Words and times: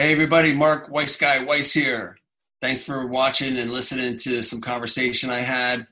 Hey, 0.00 0.12
everybody, 0.12 0.54
Mark 0.54 0.88
Weiss 0.88 1.14
Weiss 1.44 1.74
here. 1.74 2.16
Thanks 2.62 2.82
for 2.82 3.06
watching 3.06 3.58
and 3.58 3.70
listening 3.70 4.16
to 4.20 4.40
some 4.40 4.62
conversation 4.62 5.28
I 5.28 5.40
had 5.40 5.86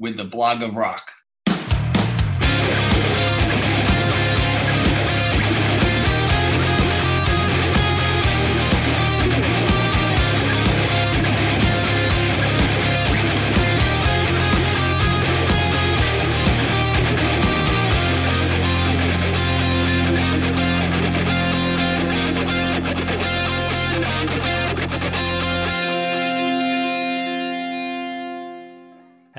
with 0.00 0.16
the 0.16 0.24
Block 0.24 0.62
of 0.62 0.74
Rock. 0.74 1.12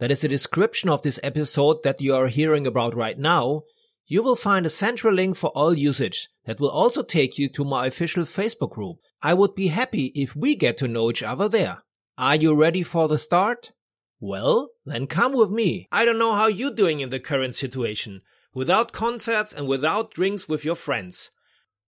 that 0.00 0.10
is 0.10 0.22
the 0.22 0.28
description 0.28 0.88
of 0.88 1.02
this 1.02 1.20
episode 1.22 1.82
that 1.84 2.00
you 2.00 2.14
are 2.14 2.28
hearing 2.28 2.66
about 2.66 2.94
right 2.94 3.18
now, 3.18 3.62
you 4.06 4.22
will 4.22 4.34
find 4.34 4.66
a 4.66 4.70
central 4.70 5.14
link 5.14 5.36
for 5.36 5.50
all 5.50 5.74
usage 5.74 6.28
that 6.46 6.58
will 6.58 6.70
also 6.70 7.02
take 7.02 7.38
you 7.38 7.48
to 7.50 7.64
my 7.64 7.86
official 7.86 8.24
Facebook 8.24 8.70
group. 8.70 8.96
I 9.22 9.34
would 9.34 9.54
be 9.54 9.68
happy 9.68 10.06
if 10.14 10.34
we 10.34 10.56
get 10.56 10.78
to 10.78 10.88
know 10.88 11.10
each 11.10 11.22
other 11.22 11.48
there. 11.48 11.82
Are 12.16 12.34
you 12.34 12.54
ready 12.54 12.82
for 12.82 13.08
the 13.08 13.18
start? 13.18 13.72
Well, 14.18 14.70
then 14.84 15.06
come 15.06 15.32
with 15.34 15.50
me. 15.50 15.86
I 15.92 16.04
don't 16.04 16.18
know 16.18 16.34
how 16.34 16.46
you're 16.46 16.74
doing 16.74 17.00
in 17.00 17.10
the 17.10 17.20
current 17.20 17.54
situation, 17.54 18.22
without 18.54 18.92
concerts 18.92 19.52
and 19.52 19.68
without 19.68 20.12
drinks 20.12 20.48
with 20.48 20.64
your 20.64 20.74
friends. 20.74 21.30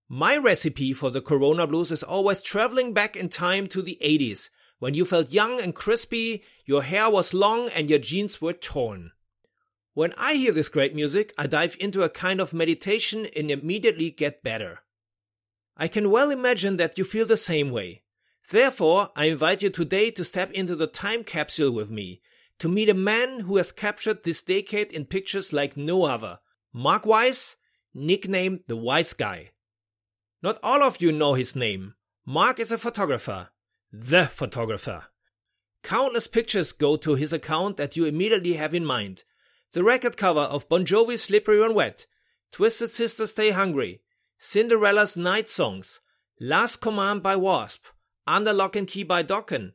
My 0.09 0.37
recipe 0.37 0.93
for 0.93 1.11
the 1.11 1.23
Corona 1.23 1.67
blues 1.67 1.91
is 1.91 2.03
always 2.03 2.43
traveling 2.43 2.93
back 2.93 3.17
in 3.17 3.31
time 3.31 3.67
to 3.69 3.81
the 3.81 3.99
80s 4.05 4.51
when 4.83 4.95
you 4.95 5.05
felt 5.05 5.31
young 5.31 5.61
and 5.61 5.77
crispy, 5.77 6.43
your 6.65 6.83
hair 6.83 7.09
was 7.09 7.33
long, 7.33 7.69
and 7.69 7.89
your 7.89 8.01
jeans 8.01 8.43
were 8.43 8.53
torn. 8.53 9.13
When 9.95 10.13
I 10.19 10.35
hear 10.35 10.51
this 10.51 10.69
great 10.69 10.93
music, 10.93 11.33
I 11.39 11.47
dive 11.47 11.77
into 11.79 12.03
a 12.03 12.09
kind 12.09 12.41
of 12.41 12.53
meditation 12.53 13.29
and 13.37 13.49
immediately 13.49 14.11
get 14.11 14.43
better. 14.43 14.81
I 15.77 15.87
can 15.87 16.11
well 16.11 16.33
imagine 16.33 16.79
that 16.79 16.99
you 16.99 17.05
feel 17.05 17.27
the 17.27 17.37
same 17.37 17.71
way. 17.71 18.03
Therefore, 18.51 19.11
I 19.15 19.27
invite 19.27 19.63
you 19.63 19.71
today 19.71 20.11
to 20.11 20.25
step 20.25 20.51
into 20.51 20.75
the 20.75 20.89
time 20.89 21.23
capsule 21.23 21.71
with 21.71 21.89
me, 21.89 22.21
to 22.59 22.69
meet 22.69 22.89
a 22.89 22.93
man 22.93 23.43
who 23.43 23.59
has 23.59 23.71
captured 23.71 24.25
this 24.25 24.43
decade 24.43 24.91
in 24.91 25.05
pictures 25.05 25.53
like 25.53 25.77
no 25.77 26.03
other, 26.03 26.41
Mark 26.73 27.07
Weiss, 27.07 27.55
nicknamed 27.95 28.65
the 28.67 28.75
Wise 28.75 29.13
Guy. 29.13 29.51
Not 30.43 30.59
all 30.61 30.83
of 30.83 31.01
you 31.01 31.13
know 31.13 31.35
his 31.35 31.55
name. 31.55 31.95
Mark 32.27 32.59
is 32.59 32.73
a 32.73 32.79
photographer, 32.79 33.51
the 33.93 34.27
photographer. 34.27 35.05
Countless 35.83 36.27
pictures 36.27 36.73
go 36.73 36.97
to 36.97 37.15
his 37.15 37.33
account 37.33 37.77
that 37.77 37.97
you 37.97 38.07
immediately 38.07 38.55
have 38.55 38.75
in 38.75 38.85
mind. 38.85 39.25
The 39.73 39.85
record 39.85 40.17
cover 40.17 40.41
of 40.41 40.69
Bon 40.69 40.85
Jovi's 40.85 41.23
Slippery 41.23 41.61
When 41.61 41.75
Wet, 41.75 42.07
Twisted 42.51 42.91
Sister 42.91 43.27
Stay 43.27 43.51
Hungry, 43.51 44.01
Cinderella's 44.39 45.17
Night 45.17 45.49
Songs, 45.49 46.01
Last 46.41 46.77
Command 46.77 47.23
by 47.23 47.37
Wasp, 47.37 47.85
Under 48.27 48.53
Lock 48.53 48.77
and 48.77 48.87
Key 48.87 49.03
by 49.03 49.23
Dokken, 49.23 49.73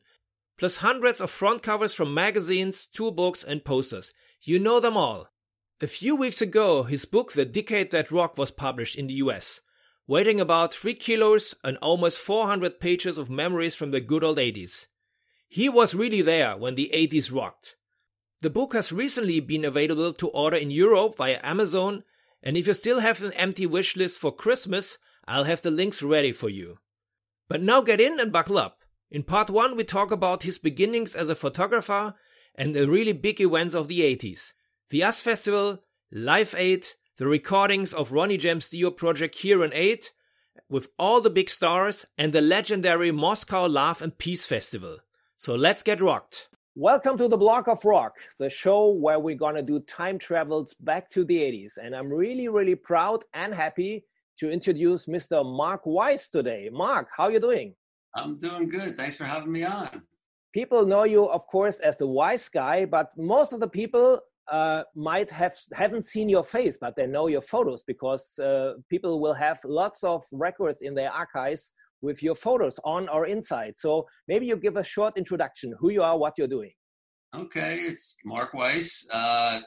plus 0.58 0.78
hundreds 0.78 1.20
of 1.20 1.30
front 1.30 1.62
covers 1.62 1.94
from 1.94 2.12
magazines, 2.12 2.88
tour 2.92 3.12
books, 3.12 3.44
and 3.44 3.64
posters. 3.64 4.12
You 4.42 4.58
know 4.58 4.80
them 4.80 4.96
all. 4.96 5.28
A 5.80 5.86
few 5.86 6.16
weeks 6.16 6.42
ago, 6.42 6.82
his 6.82 7.04
book 7.04 7.32
The 7.32 7.44
Decade 7.44 7.92
That 7.92 8.10
Rock 8.10 8.36
was 8.36 8.50
published 8.50 8.96
in 8.96 9.06
the 9.06 9.14
US 9.14 9.60
weighing 10.08 10.40
about 10.40 10.74
3 10.74 10.94
kilos 10.94 11.54
and 11.62 11.76
almost 11.76 12.18
400 12.18 12.80
pages 12.80 13.18
of 13.18 13.30
memories 13.30 13.76
from 13.76 13.92
the 13.92 14.00
good 14.00 14.24
old 14.24 14.38
80s. 14.38 14.86
He 15.46 15.68
was 15.68 15.94
really 15.94 16.22
there 16.22 16.56
when 16.56 16.74
the 16.74 16.90
80s 16.92 17.32
rocked. 17.32 17.76
The 18.40 18.50
book 18.50 18.72
has 18.72 18.90
recently 18.90 19.38
been 19.40 19.64
available 19.64 20.12
to 20.14 20.28
order 20.28 20.56
in 20.56 20.70
Europe 20.70 21.16
via 21.16 21.40
Amazon, 21.42 22.04
and 22.42 22.56
if 22.56 22.66
you 22.66 22.74
still 22.74 23.00
have 23.00 23.22
an 23.22 23.32
empty 23.34 23.66
wish 23.66 23.96
list 23.96 24.18
for 24.18 24.34
Christmas, 24.34 24.96
I'll 25.26 25.44
have 25.44 25.60
the 25.60 25.70
links 25.70 26.02
ready 26.02 26.32
for 26.32 26.48
you. 26.48 26.78
But 27.48 27.62
now 27.62 27.82
get 27.82 28.00
in 28.00 28.18
and 28.18 28.32
buckle 28.32 28.58
up. 28.58 28.78
In 29.10 29.22
part 29.22 29.50
1, 29.50 29.76
we 29.76 29.84
talk 29.84 30.10
about 30.10 30.44
his 30.44 30.58
beginnings 30.58 31.14
as 31.14 31.28
a 31.28 31.34
photographer 31.34 32.14
and 32.54 32.74
the 32.74 32.88
really 32.88 33.12
big 33.12 33.40
events 33.40 33.74
of 33.74 33.88
the 33.88 34.00
80s. 34.00 34.52
The 34.90 35.02
US 35.02 35.20
Festival, 35.20 35.82
Live 36.10 36.54
Aid, 36.56 36.88
the 37.18 37.26
recordings 37.26 37.92
of 37.92 38.12
Ronnie 38.12 38.36
James 38.36 38.68
Dio 38.68 38.92
Project 38.92 39.38
Hear 39.38 39.64
'n 39.64 39.72
Aid 39.72 40.10
with 40.68 40.92
all 41.00 41.20
the 41.20 41.28
big 41.28 41.50
stars 41.50 42.06
and 42.16 42.32
the 42.32 42.40
legendary 42.40 43.10
Moscow 43.10 43.66
Love 43.66 44.00
and 44.00 44.16
Peace 44.16 44.46
Festival. 44.46 44.98
So 45.36 45.56
let's 45.56 45.82
get 45.82 46.00
rocked. 46.00 46.48
Welcome 46.76 47.18
to 47.18 47.26
the 47.26 47.36
Block 47.36 47.66
of 47.66 47.84
Rock, 47.84 48.18
the 48.38 48.48
show 48.48 48.90
where 48.90 49.18
we're 49.18 49.34
gonna 49.34 49.62
do 49.62 49.80
time 49.80 50.16
travels 50.16 50.74
back 50.74 51.08
to 51.08 51.24
the 51.24 51.42
80s. 51.42 51.76
And 51.76 51.92
I'm 51.96 52.08
really, 52.08 52.46
really 52.46 52.76
proud 52.76 53.24
and 53.34 53.52
happy 53.52 54.04
to 54.38 54.48
introduce 54.48 55.06
Mr. 55.06 55.44
Mark 55.44 55.86
Weiss 55.86 56.28
today. 56.28 56.70
Mark, 56.72 57.08
how 57.16 57.24
are 57.24 57.32
you 57.32 57.40
doing? 57.40 57.74
I'm 58.14 58.38
doing 58.38 58.68
good. 58.68 58.96
Thanks 58.96 59.16
for 59.16 59.24
having 59.24 59.50
me 59.50 59.64
on. 59.64 60.06
People 60.52 60.86
know 60.86 61.02
you, 61.02 61.28
of 61.28 61.48
course, 61.48 61.80
as 61.80 61.96
the 61.96 62.06
Wise 62.06 62.48
guy, 62.48 62.84
but 62.84 63.10
most 63.18 63.52
of 63.52 63.58
the 63.58 63.68
people 63.68 64.20
uh, 64.50 64.82
might 64.94 65.30
have 65.30 65.54
haven't 65.72 66.06
seen 66.06 66.28
your 66.28 66.44
face, 66.44 66.76
but 66.80 66.94
they 66.96 67.06
know 67.06 67.26
your 67.26 67.40
photos 67.42 67.82
because 67.82 68.38
uh, 68.38 68.74
people 68.88 69.20
will 69.20 69.34
have 69.34 69.58
lots 69.64 70.02
of 70.04 70.24
records 70.32 70.82
in 70.82 70.94
their 70.94 71.10
archives 71.12 71.72
with 72.00 72.22
your 72.22 72.34
photos 72.34 72.78
on 72.84 73.08
or 73.08 73.26
inside. 73.26 73.76
So 73.76 74.06
maybe 74.26 74.46
you 74.46 74.56
give 74.56 74.76
a 74.76 74.84
short 74.84 75.18
introduction, 75.18 75.74
who 75.78 75.90
you 75.90 76.02
are, 76.02 76.16
what 76.16 76.34
you're 76.38 76.48
doing. 76.48 76.72
Okay, 77.34 77.76
it's 77.76 78.16
Mark 78.24 78.54
Weiss. 78.54 79.06
Uh, 79.12 79.60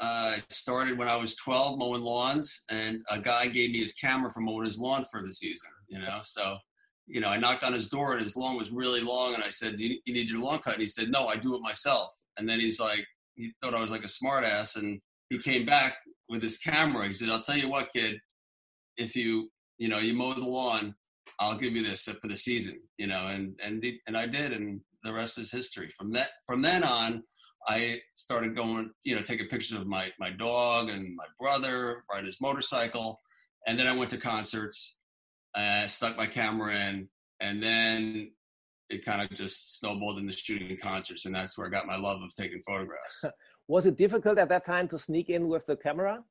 I 0.00 0.40
started 0.50 0.96
when 0.96 1.08
I 1.08 1.16
was 1.16 1.34
12 1.36 1.78
mowing 1.78 2.02
lawns, 2.02 2.62
and 2.70 3.00
a 3.10 3.18
guy 3.18 3.48
gave 3.48 3.72
me 3.72 3.80
his 3.80 3.94
camera 3.94 4.30
for 4.30 4.40
mowing 4.40 4.66
his 4.66 4.78
lawn 4.78 5.04
for 5.10 5.22
the 5.24 5.32
season. 5.32 5.70
You 5.88 5.98
know, 5.98 6.20
so 6.22 6.56
you 7.06 7.20
know, 7.20 7.28
I 7.28 7.38
knocked 7.38 7.64
on 7.64 7.72
his 7.72 7.88
door, 7.88 8.12
and 8.12 8.22
his 8.22 8.36
lawn 8.36 8.56
was 8.56 8.70
really 8.70 9.00
long, 9.00 9.34
and 9.34 9.42
I 9.42 9.50
said, 9.50 9.76
"Do 9.76 9.86
you, 9.86 9.98
you 10.04 10.14
need 10.14 10.28
your 10.28 10.40
lawn 10.40 10.60
cut?" 10.60 10.74
And 10.74 10.82
he 10.82 10.86
said, 10.86 11.10
"No, 11.10 11.26
I 11.26 11.36
do 11.36 11.56
it 11.56 11.62
myself." 11.62 12.10
And 12.36 12.48
then 12.48 12.60
he's 12.60 12.78
like, 12.78 13.04
he 13.38 13.52
thought 13.60 13.74
I 13.74 13.80
was 13.80 13.90
like 13.90 14.04
a 14.04 14.08
smartass, 14.08 14.76
and 14.76 15.00
he 15.30 15.38
came 15.38 15.64
back 15.64 15.96
with 16.28 16.42
his 16.42 16.58
camera. 16.58 17.06
He 17.06 17.12
said, 17.12 17.30
"I'll 17.30 17.40
tell 17.40 17.56
you 17.56 17.70
what, 17.70 17.92
kid, 17.92 18.18
if 18.96 19.16
you 19.16 19.50
you 19.78 19.88
know 19.88 19.98
you 19.98 20.12
mow 20.12 20.34
the 20.34 20.44
lawn, 20.44 20.94
I'll 21.38 21.56
give 21.56 21.74
you 21.74 21.84
this 21.84 22.04
for 22.04 22.28
the 22.28 22.36
season." 22.36 22.80
You 22.98 23.06
know, 23.06 23.28
and 23.28 23.58
and 23.62 23.82
and 24.06 24.16
I 24.16 24.26
did, 24.26 24.52
and 24.52 24.80
the 25.04 25.12
rest 25.12 25.38
is 25.38 25.50
history. 25.50 25.88
From 25.96 26.12
that 26.12 26.30
from 26.46 26.60
then 26.62 26.82
on, 26.82 27.22
I 27.66 28.00
started 28.14 28.56
going, 28.56 28.90
you 29.04 29.14
know, 29.14 29.22
taking 29.22 29.48
pictures 29.48 29.78
of 29.78 29.86
my 29.86 30.10
my 30.18 30.30
dog 30.30 30.90
and 30.90 31.14
my 31.14 31.26
brother, 31.38 32.04
ride 32.12 32.24
his 32.24 32.40
motorcycle, 32.40 33.20
and 33.66 33.78
then 33.78 33.86
I 33.86 33.96
went 33.96 34.10
to 34.10 34.18
concerts. 34.18 34.96
I 35.54 35.86
stuck 35.86 36.16
my 36.16 36.26
camera 36.26 36.74
in, 36.74 37.08
and 37.40 37.62
then 37.62 38.32
it 38.90 39.04
kind 39.04 39.22
of 39.22 39.36
just 39.36 39.78
snowballed 39.78 40.18
into 40.18 40.32
shooting 40.32 40.76
concerts, 40.76 41.26
and 41.26 41.34
that's 41.34 41.56
where 41.56 41.66
I 41.66 41.70
got 41.70 41.86
my 41.86 41.96
love 41.96 42.22
of 42.22 42.34
taking 42.34 42.62
photographs. 42.66 43.24
Was 43.68 43.86
it 43.86 43.96
difficult 43.96 44.38
at 44.38 44.48
that 44.48 44.64
time 44.64 44.88
to 44.88 44.98
sneak 44.98 45.28
in 45.28 45.48
with 45.48 45.66
the 45.66 45.76
camera? 45.76 46.24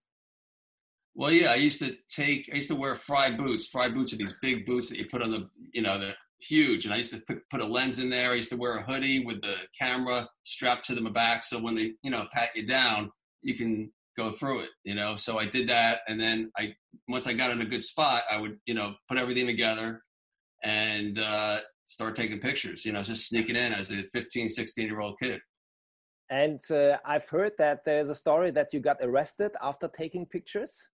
Well, 1.13 1.31
yeah, 1.31 1.51
I 1.51 1.55
used 1.55 1.79
to 1.79 1.95
take, 2.07 2.49
I 2.51 2.57
used 2.57 2.67
to 2.69 2.75
wear 2.75 2.95
Frye 2.95 3.31
boots. 3.31 3.67
Frye 3.67 3.89
boots 3.89 4.13
are 4.13 4.17
these 4.17 4.35
big 4.41 4.65
boots 4.65 4.89
that 4.89 4.97
you 4.97 5.05
put 5.05 5.21
on 5.21 5.31
the, 5.31 5.49
you 5.73 5.81
know, 5.81 5.99
the 5.99 6.15
huge. 6.39 6.85
And 6.85 6.93
I 6.93 6.97
used 6.97 7.13
to 7.13 7.21
put, 7.21 7.47
put 7.49 7.61
a 7.61 7.65
lens 7.65 7.99
in 7.99 8.09
there. 8.09 8.31
I 8.31 8.35
used 8.35 8.51
to 8.51 8.57
wear 8.57 8.77
a 8.77 8.83
hoodie 8.83 9.25
with 9.25 9.41
the 9.41 9.55
camera 9.77 10.27
strapped 10.43 10.85
to 10.87 10.95
the 10.95 11.09
back, 11.09 11.43
so 11.43 11.59
when 11.59 11.75
they, 11.75 11.93
you 12.03 12.11
know, 12.11 12.27
pat 12.33 12.49
you 12.55 12.67
down, 12.67 13.11
you 13.41 13.55
can 13.55 13.91
go 14.15 14.29
through 14.31 14.61
it. 14.61 14.69
You 14.83 14.95
know, 14.95 15.15
so 15.15 15.39
I 15.39 15.45
did 15.45 15.69
that, 15.69 16.01
and 16.07 16.19
then 16.19 16.51
I, 16.57 16.75
once 17.07 17.27
I 17.27 17.33
got 17.33 17.51
in 17.51 17.61
a 17.61 17.65
good 17.65 17.83
spot, 17.83 18.23
I 18.31 18.39
would, 18.39 18.57
you 18.65 18.73
know, 18.73 18.95
put 19.07 19.17
everything 19.17 19.47
together, 19.47 20.03
and 20.63 21.19
uh, 21.19 21.59
start 21.87 22.15
taking 22.15 22.39
pictures, 22.39 22.85
you 22.85 22.91
know, 22.91 23.01
just 23.01 23.27
sneaking 23.27 23.55
in 23.55 23.73
as 23.73 23.91
a 23.91 24.03
15, 24.13 24.49
16 24.49 24.85
year 24.85 24.99
old 24.99 25.17
kid. 25.19 25.39
And 26.29 26.59
uh, 26.69 26.97
I've 27.05 27.27
heard 27.29 27.53
that 27.57 27.85
there's 27.85 28.09
a 28.09 28.15
story 28.15 28.51
that 28.51 28.73
you 28.73 28.81
got 28.81 28.97
arrested 29.01 29.51
after 29.61 29.87
taking 29.87 30.25
pictures. 30.25 30.89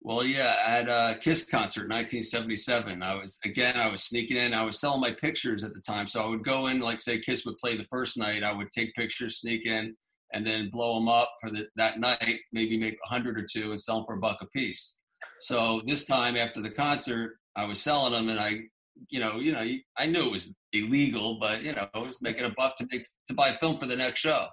Well, 0.00 0.24
yeah, 0.24 0.56
at 0.66 0.88
a 0.88 1.18
Kiss 1.18 1.44
concert, 1.44 1.90
1977. 1.90 3.02
I 3.02 3.14
was 3.16 3.38
again, 3.44 3.76
I 3.76 3.88
was 3.88 4.02
sneaking 4.02 4.38
in. 4.38 4.54
I 4.54 4.62
was 4.62 4.78
selling 4.78 5.00
my 5.00 5.10
pictures 5.10 5.64
at 5.64 5.74
the 5.74 5.80
time, 5.80 6.08
so 6.08 6.22
I 6.22 6.28
would 6.28 6.44
go 6.44 6.68
in, 6.68 6.80
like 6.80 7.00
say 7.00 7.18
Kiss 7.18 7.44
would 7.44 7.58
play 7.58 7.76
the 7.76 7.84
first 7.84 8.16
night. 8.16 8.42
I 8.42 8.52
would 8.52 8.70
take 8.70 8.94
pictures, 8.94 9.40
sneak 9.40 9.66
in, 9.66 9.94
and 10.32 10.46
then 10.46 10.70
blow 10.70 10.94
them 10.94 11.08
up 11.08 11.34
for 11.40 11.50
the, 11.50 11.66
that 11.76 12.00
night. 12.00 12.38
Maybe 12.52 12.78
make 12.78 12.96
a 13.04 13.08
hundred 13.08 13.38
or 13.38 13.46
two 13.52 13.70
and 13.70 13.80
sell 13.80 13.96
them 13.96 14.06
for 14.06 14.14
a 14.14 14.20
buck 14.20 14.38
a 14.40 14.46
piece. 14.46 14.96
So 15.40 15.82
this 15.84 16.04
time 16.06 16.36
after 16.36 16.62
the 16.62 16.70
concert, 16.70 17.36
I 17.56 17.64
was 17.64 17.80
selling 17.80 18.12
them, 18.12 18.28
and 18.28 18.38
I, 18.38 18.60
you 19.08 19.20
know, 19.20 19.38
you 19.38 19.52
know, 19.52 19.64
I 19.96 20.06
knew 20.06 20.26
it 20.26 20.32
was 20.32 20.56
illegal, 20.72 21.38
but 21.40 21.62
you 21.62 21.72
know, 21.72 21.88
I 21.94 21.98
was 21.98 22.20
making 22.22 22.44
a 22.44 22.50
buck 22.50 22.76
to 22.76 22.88
make 22.90 23.06
to 23.28 23.34
buy 23.34 23.52
film 23.52 23.78
for 23.78 23.86
the 23.86 23.96
next 23.96 24.20
show. 24.20 24.46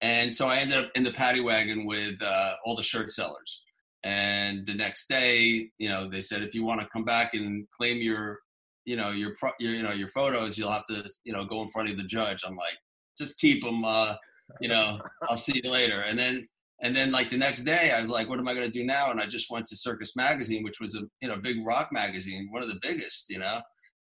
And 0.00 0.32
so 0.32 0.46
I 0.46 0.58
ended 0.58 0.78
up 0.78 0.90
in 0.94 1.02
the 1.02 1.12
paddy 1.12 1.40
wagon 1.40 1.84
with 1.84 2.22
uh, 2.22 2.54
all 2.64 2.76
the 2.76 2.82
shirt 2.82 3.10
sellers 3.10 3.64
and 4.04 4.66
the 4.66 4.74
next 4.74 5.08
day, 5.08 5.70
you 5.78 5.88
know, 5.88 6.06
they 6.08 6.20
said 6.20 6.42
if 6.42 6.54
you 6.54 6.64
want 6.64 6.80
to 6.80 6.88
come 6.88 7.04
back 7.04 7.34
and 7.34 7.66
claim 7.76 7.98
your, 7.98 8.38
you 8.84 8.96
know, 8.96 9.10
your, 9.10 9.34
your, 9.58 9.72
you 9.72 9.82
know, 9.82 9.92
your 9.92 10.08
photos, 10.08 10.56
you'll 10.56 10.70
have 10.70 10.86
to, 10.86 11.08
you 11.24 11.32
know, 11.32 11.44
go 11.44 11.62
in 11.62 11.68
front 11.68 11.90
of 11.90 11.96
the 11.96 12.04
judge. 12.04 12.44
I'm 12.46 12.56
like, 12.56 12.76
just 13.18 13.38
keep 13.38 13.62
them. 13.62 13.84
Uh, 13.84 14.14
you 14.60 14.68
know, 14.68 15.00
I'll 15.28 15.36
see 15.36 15.60
you 15.62 15.70
later. 15.70 16.00
And 16.02 16.18
then, 16.18 16.48
and 16.80 16.94
then 16.94 17.10
like 17.10 17.30
the 17.30 17.36
next 17.36 17.64
day, 17.64 17.90
I 17.90 18.00
was 18.00 18.10
like, 18.10 18.28
what 18.28 18.38
am 18.38 18.46
I 18.46 18.54
going 18.54 18.66
to 18.66 18.72
do 18.72 18.84
now? 18.84 19.10
And 19.10 19.20
I 19.20 19.26
just 19.26 19.50
went 19.50 19.66
to 19.66 19.76
Circus 19.76 20.14
Magazine, 20.14 20.62
which 20.62 20.80
was 20.80 20.94
a 20.94 21.00
you 21.20 21.28
know 21.28 21.36
big 21.36 21.66
rock 21.66 21.90
magazine, 21.90 22.48
one 22.50 22.62
of 22.62 22.68
the 22.68 22.78
biggest, 22.80 23.28
you 23.30 23.40
know. 23.40 23.60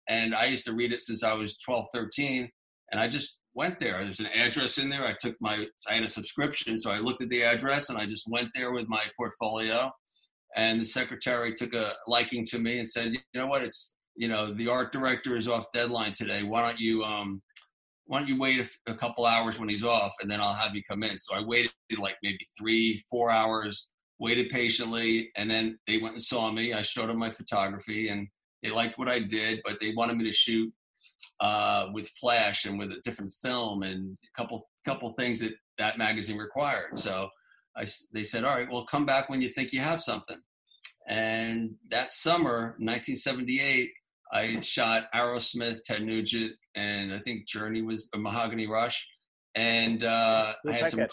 And 0.08 0.34
I 0.34 0.46
used 0.46 0.66
to 0.66 0.74
read 0.74 0.92
it 0.92 1.00
since 1.00 1.22
I 1.22 1.34
was 1.34 1.56
12, 1.58 1.86
13, 1.94 2.50
and 2.90 3.00
I 3.00 3.08
just 3.08 3.38
went 3.54 3.78
there. 3.78 4.02
There's 4.02 4.20
an 4.20 4.26
address 4.26 4.78
in 4.78 4.88
there. 4.88 5.06
I 5.06 5.14
took 5.18 5.36
my, 5.40 5.66
I 5.88 5.94
had 5.94 6.04
a 6.04 6.08
subscription, 6.08 6.78
so 6.78 6.90
I 6.90 6.98
looked 6.98 7.20
at 7.20 7.28
the 7.28 7.42
address 7.42 7.88
and 7.88 7.98
I 7.98 8.06
just 8.06 8.26
went 8.28 8.48
there 8.54 8.72
with 8.72 8.88
my 8.88 9.02
portfolio. 9.16 9.90
And 10.54 10.80
the 10.80 10.84
secretary 10.84 11.54
took 11.54 11.74
a 11.74 11.94
liking 12.06 12.44
to 12.46 12.58
me 12.58 12.78
and 12.78 12.88
said, 12.88 13.12
you 13.12 13.20
know 13.34 13.46
what, 13.46 13.62
it's, 13.62 13.94
you 14.16 14.28
know, 14.28 14.52
the 14.52 14.68
art 14.68 14.92
director 14.92 15.36
is 15.36 15.48
off 15.48 15.72
deadline 15.72 16.12
today. 16.12 16.42
Why 16.42 16.66
don't 16.66 16.78
you, 16.78 17.02
um, 17.04 17.40
why 18.04 18.18
don't 18.18 18.28
you 18.28 18.38
wait 18.38 18.60
a, 18.60 18.90
a 18.90 18.94
couple 18.94 19.24
hours 19.24 19.58
when 19.58 19.68
he's 19.68 19.84
off 19.84 20.12
and 20.20 20.30
then 20.30 20.40
I'll 20.40 20.52
have 20.52 20.74
you 20.74 20.82
come 20.82 21.02
in. 21.02 21.16
So 21.16 21.34
I 21.34 21.42
waited 21.42 21.70
like 21.98 22.16
maybe 22.22 22.46
three, 22.58 23.02
four 23.10 23.30
hours, 23.30 23.92
waited 24.18 24.50
patiently. 24.50 25.30
And 25.36 25.50
then 25.50 25.78
they 25.86 25.98
went 25.98 26.14
and 26.14 26.22
saw 26.22 26.50
me. 26.50 26.74
I 26.74 26.82
showed 26.82 27.08
them 27.08 27.18
my 27.18 27.30
photography 27.30 28.08
and 28.08 28.28
they 28.62 28.70
liked 28.70 28.98
what 28.98 29.08
I 29.08 29.20
did, 29.20 29.60
but 29.64 29.80
they 29.80 29.92
wanted 29.92 30.16
me 30.16 30.24
to 30.24 30.32
shoot 30.32 30.72
uh, 31.40 31.86
with 31.92 32.08
flash 32.08 32.64
and 32.64 32.78
with 32.78 32.92
a 32.92 33.00
different 33.04 33.32
film 33.32 33.82
and 33.82 34.16
a 34.24 34.40
couple 34.40 34.64
couple 34.84 35.12
things 35.12 35.40
that 35.40 35.52
that 35.78 35.98
magazine 35.98 36.38
required. 36.38 36.98
So 36.98 37.28
I, 37.76 37.86
they 38.12 38.24
said, 38.24 38.44
all 38.44 38.54
right, 38.54 38.70
well, 38.70 38.84
come 38.84 39.06
back 39.06 39.28
when 39.28 39.40
you 39.40 39.48
think 39.48 39.72
you 39.72 39.80
have 39.80 40.02
something. 40.02 40.36
And 41.08 41.74
that 41.90 42.12
summer, 42.12 42.76
1978, 42.78 43.90
I 44.32 44.60
shot 44.60 45.08
Aerosmith, 45.14 45.82
Ted 45.82 46.02
Nugent, 46.02 46.52
and 46.74 47.12
I 47.12 47.18
think 47.18 47.46
Journey 47.46 47.82
was 47.82 48.08
a 48.14 48.18
Mahogany 48.18 48.66
Rush. 48.66 49.06
And 49.54 50.04
uh, 50.04 50.54
I 50.66 50.72
had 50.72 50.90
some, 50.90 51.00
really, 51.00 51.10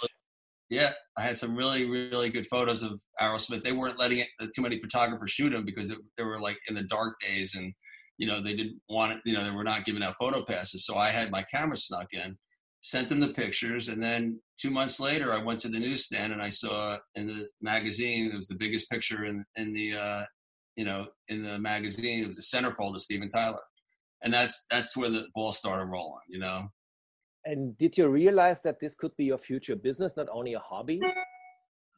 yeah, 0.70 0.92
I 1.18 1.22
had 1.22 1.38
some 1.38 1.56
really, 1.56 1.86
really 1.90 2.30
good 2.30 2.48
photos 2.48 2.84
of 2.84 3.00
Aerosmith. 3.20 3.64
They 3.64 3.72
weren't 3.72 4.00
letting 4.00 4.20
it, 4.20 4.28
too 4.56 4.62
many 4.62 4.80
photographers 4.80 5.32
shoot 5.32 5.50
them 5.50 5.66
because 5.66 5.90
it, 5.90 5.98
they 6.18 6.24
were 6.24 6.40
like 6.40 6.58
in 6.68 6.76
the 6.76 6.84
dark 6.84 7.16
days 7.20 7.56
and 7.56 7.74
you 8.20 8.28
know, 8.28 8.42
they 8.42 8.54
didn't 8.54 8.80
want 8.90 9.14
it, 9.14 9.20
you 9.24 9.34
know, 9.34 9.44
they 9.44 9.50
were 9.50 9.64
not 9.64 9.86
giving 9.86 10.04
out 10.04 10.16
photo 10.20 10.44
passes. 10.44 10.86
So 10.86 10.98
I 10.98 11.10
had 11.10 11.32
my 11.32 11.42
camera 11.42 11.78
snuck 11.78 12.08
in, 12.12 12.38
sent 12.82 13.08
them 13.08 13.22
the 13.22 13.30
pictures. 13.30 13.88
And 13.88 14.04
then 14.04 14.42
two 14.60 14.70
months 14.70 15.00
later, 15.00 15.34
I 15.34 15.42
went 15.42 15.62
to 15.62 15.70
the 15.70 15.80
newsstand 15.80 16.34
and 16.34 16.42
I 16.42 16.50
saw 16.50 16.98
in 17.16 17.28
the 17.28 17.48
magazine, 17.62 18.30
it 18.30 18.36
was 18.36 18.50
the 18.50 18.58
biggest 18.60 18.90
picture 18.90 19.24
in, 19.24 19.46
in 19.56 19.74
the, 19.74 19.94
uh, 19.94 20.26
you 20.76 20.84
know, 20.84 21.08
in 21.30 21.44
the 21.44 21.58
magazine, 21.60 22.22
it 22.22 22.28
was 22.28 22.36
the 22.36 22.58
centerfold 22.58 22.94
of 22.94 23.02
Steven 23.02 23.30
Tyler. 23.30 23.62
And 24.22 24.34
that's, 24.34 24.66
that's 24.70 24.98
where 24.98 25.10
the 25.10 25.28
ball 25.34 25.54
started 25.54 25.86
rolling, 25.86 26.20
you 26.28 26.40
know? 26.40 26.68
And 27.50 27.76
did 27.80 27.98
you 27.98 28.08
realize 28.10 28.62
that 28.62 28.80
this 28.80 28.94
could 28.94 29.18
be 29.18 29.26
your 29.26 29.40
future 29.40 29.76
business, 29.76 30.14
not 30.16 30.28
only 30.32 30.54
a 30.54 30.60
hobby? 30.60 31.02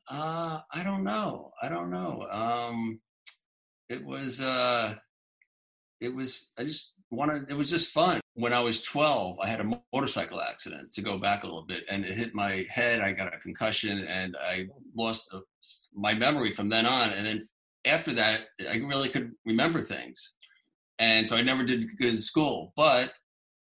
Uh, 0.10 0.62
I 0.72 0.82
don't 0.82 1.04
know. 1.04 1.52
I 1.62 1.68
don't 1.68 1.90
know. 1.90 2.26
Um, 2.32 3.02
it 3.90 4.02
was, 4.06 4.40
uh, 4.40 4.96
it 6.00 6.16
was 6.16 6.52
I 6.58 6.64
just 6.64 6.94
wanted 7.10 7.50
it 7.50 7.54
was 7.54 7.70
just 7.70 7.92
fun. 7.92 8.22
When 8.36 8.54
I 8.54 8.62
was 8.62 8.82
12, 8.82 9.40
I 9.44 9.50
had 9.50 9.60
a 9.60 9.82
motorcycle 9.94 10.42
accident 10.42 10.94
to 10.94 11.02
go 11.02 11.18
back 11.18 11.44
a 11.44 11.48
little 11.48 11.66
bit 11.66 11.84
and 11.90 12.06
it 12.06 12.18
hit 12.18 12.34
my 12.34 12.66
head. 12.70 13.02
I 13.02 13.12
got 13.12 13.34
a 13.34 13.38
concussion 13.38 14.00
and 14.08 14.38
I 14.42 14.68
lost 14.96 15.36
my 15.94 16.14
memory 16.14 16.54
from 16.54 16.70
then 16.70 16.86
on. 16.86 17.10
And 17.10 17.26
then 17.28 17.48
after 17.86 18.14
that, 18.14 18.46
I 18.70 18.78
really 18.78 19.10
could 19.10 19.34
remember 19.46 19.82
things. 19.82 20.34
And 20.98 21.28
so 21.28 21.36
I 21.36 21.42
never 21.42 21.66
did 21.66 21.98
good 21.98 22.12
in 22.12 22.18
school. 22.18 22.72
But 22.78 23.12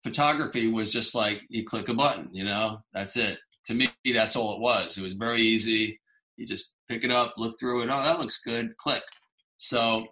photography 0.06 0.72
was 0.72 0.94
just 0.94 1.16
like 1.16 1.42
you 1.50 1.66
click 1.66 1.90
a 1.90 1.94
button, 1.96 2.30
you 2.32 2.44
know, 2.44 2.78
that's 2.94 3.18
it. 3.18 3.40
To 3.66 3.74
me, 3.74 3.90
that's 4.14 4.36
all 4.36 4.54
it 4.54 4.62
was. 4.62 5.00
It 5.00 5.02
was 5.02 5.16
very 5.16 5.42
easy. 5.42 6.00
You 6.38 6.46
just 6.46 6.76
pick 6.88 7.04
it 7.04 7.10
up, 7.10 7.34
look 7.38 7.56
through 7.60 7.82
it. 7.82 7.90
Oh, 7.92 8.04
that 8.04 8.20
looks 8.20 8.40
good. 8.46 8.78
Click. 8.78 9.02
So 9.58 10.06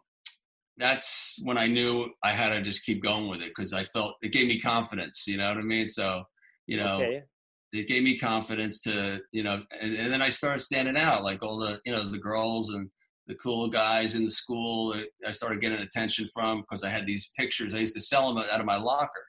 that's 0.77 1.39
when 1.43 1.59
I 1.59 1.67
knew 1.67 2.09
I 2.23 2.31
had 2.31 2.49
to 2.49 2.61
just 2.63 2.83
keep 2.83 3.03
going 3.03 3.29
with 3.29 3.43
it 3.43 3.51
because 3.55 3.71
I 3.71 3.83
felt 3.83 4.15
it 4.23 4.31
gave 4.31 4.47
me 4.47 4.59
confidence. 4.59 5.25
You 5.27 5.37
know 5.37 5.49
what 5.49 5.59
I 5.59 5.61
mean? 5.61 5.87
So, 5.87 6.23
you 6.65 6.77
know, 6.77 6.95
okay. 6.95 7.21
it 7.71 7.87
gave 7.87 8.01
me 8.01 8.17
confidence 8.17 8.81
to, 8.81 9.19
you 9.31 9.43
know, 9.43 9.61
and, 9.79 9.93
and 9.93 10.11
then 10.11 10.23
I 10.23 10.29
started 10.29 10.63
standing 10.63 10.97
out 10.97 11.23
like 11.23 11.43
all 11.43 11.59
the, 11.59 11.79
you 11.85 11.91
know, 11.91 12.09
the 12.09 12.17
girls 12.17 12.73
and 12.73 12.89
the 13.27 13.35
cool 13.35 13.67
guys 13.67 14.15
in 14.15 14.23
the 14.23 14.31
school. 14.31 14.95
I 15.23 15.29
started 15.29 15.61
getting 15.61 15.77
attention 15.77 16.25
from 16.33 16.61
because 16.61 16.83
I 16.83 16.89
had 16.89 17.05
these 17.05 17.31
pictures. 17.37 17.75
I 17.75 17.79
used 17.79 17.93
to 17.93 18.01
sell 18.01 18.27
them 18.27 18.43
out 18.43 18.59
of 18.59 18.65
my 18.65 18.77
locker, 18.77 19.23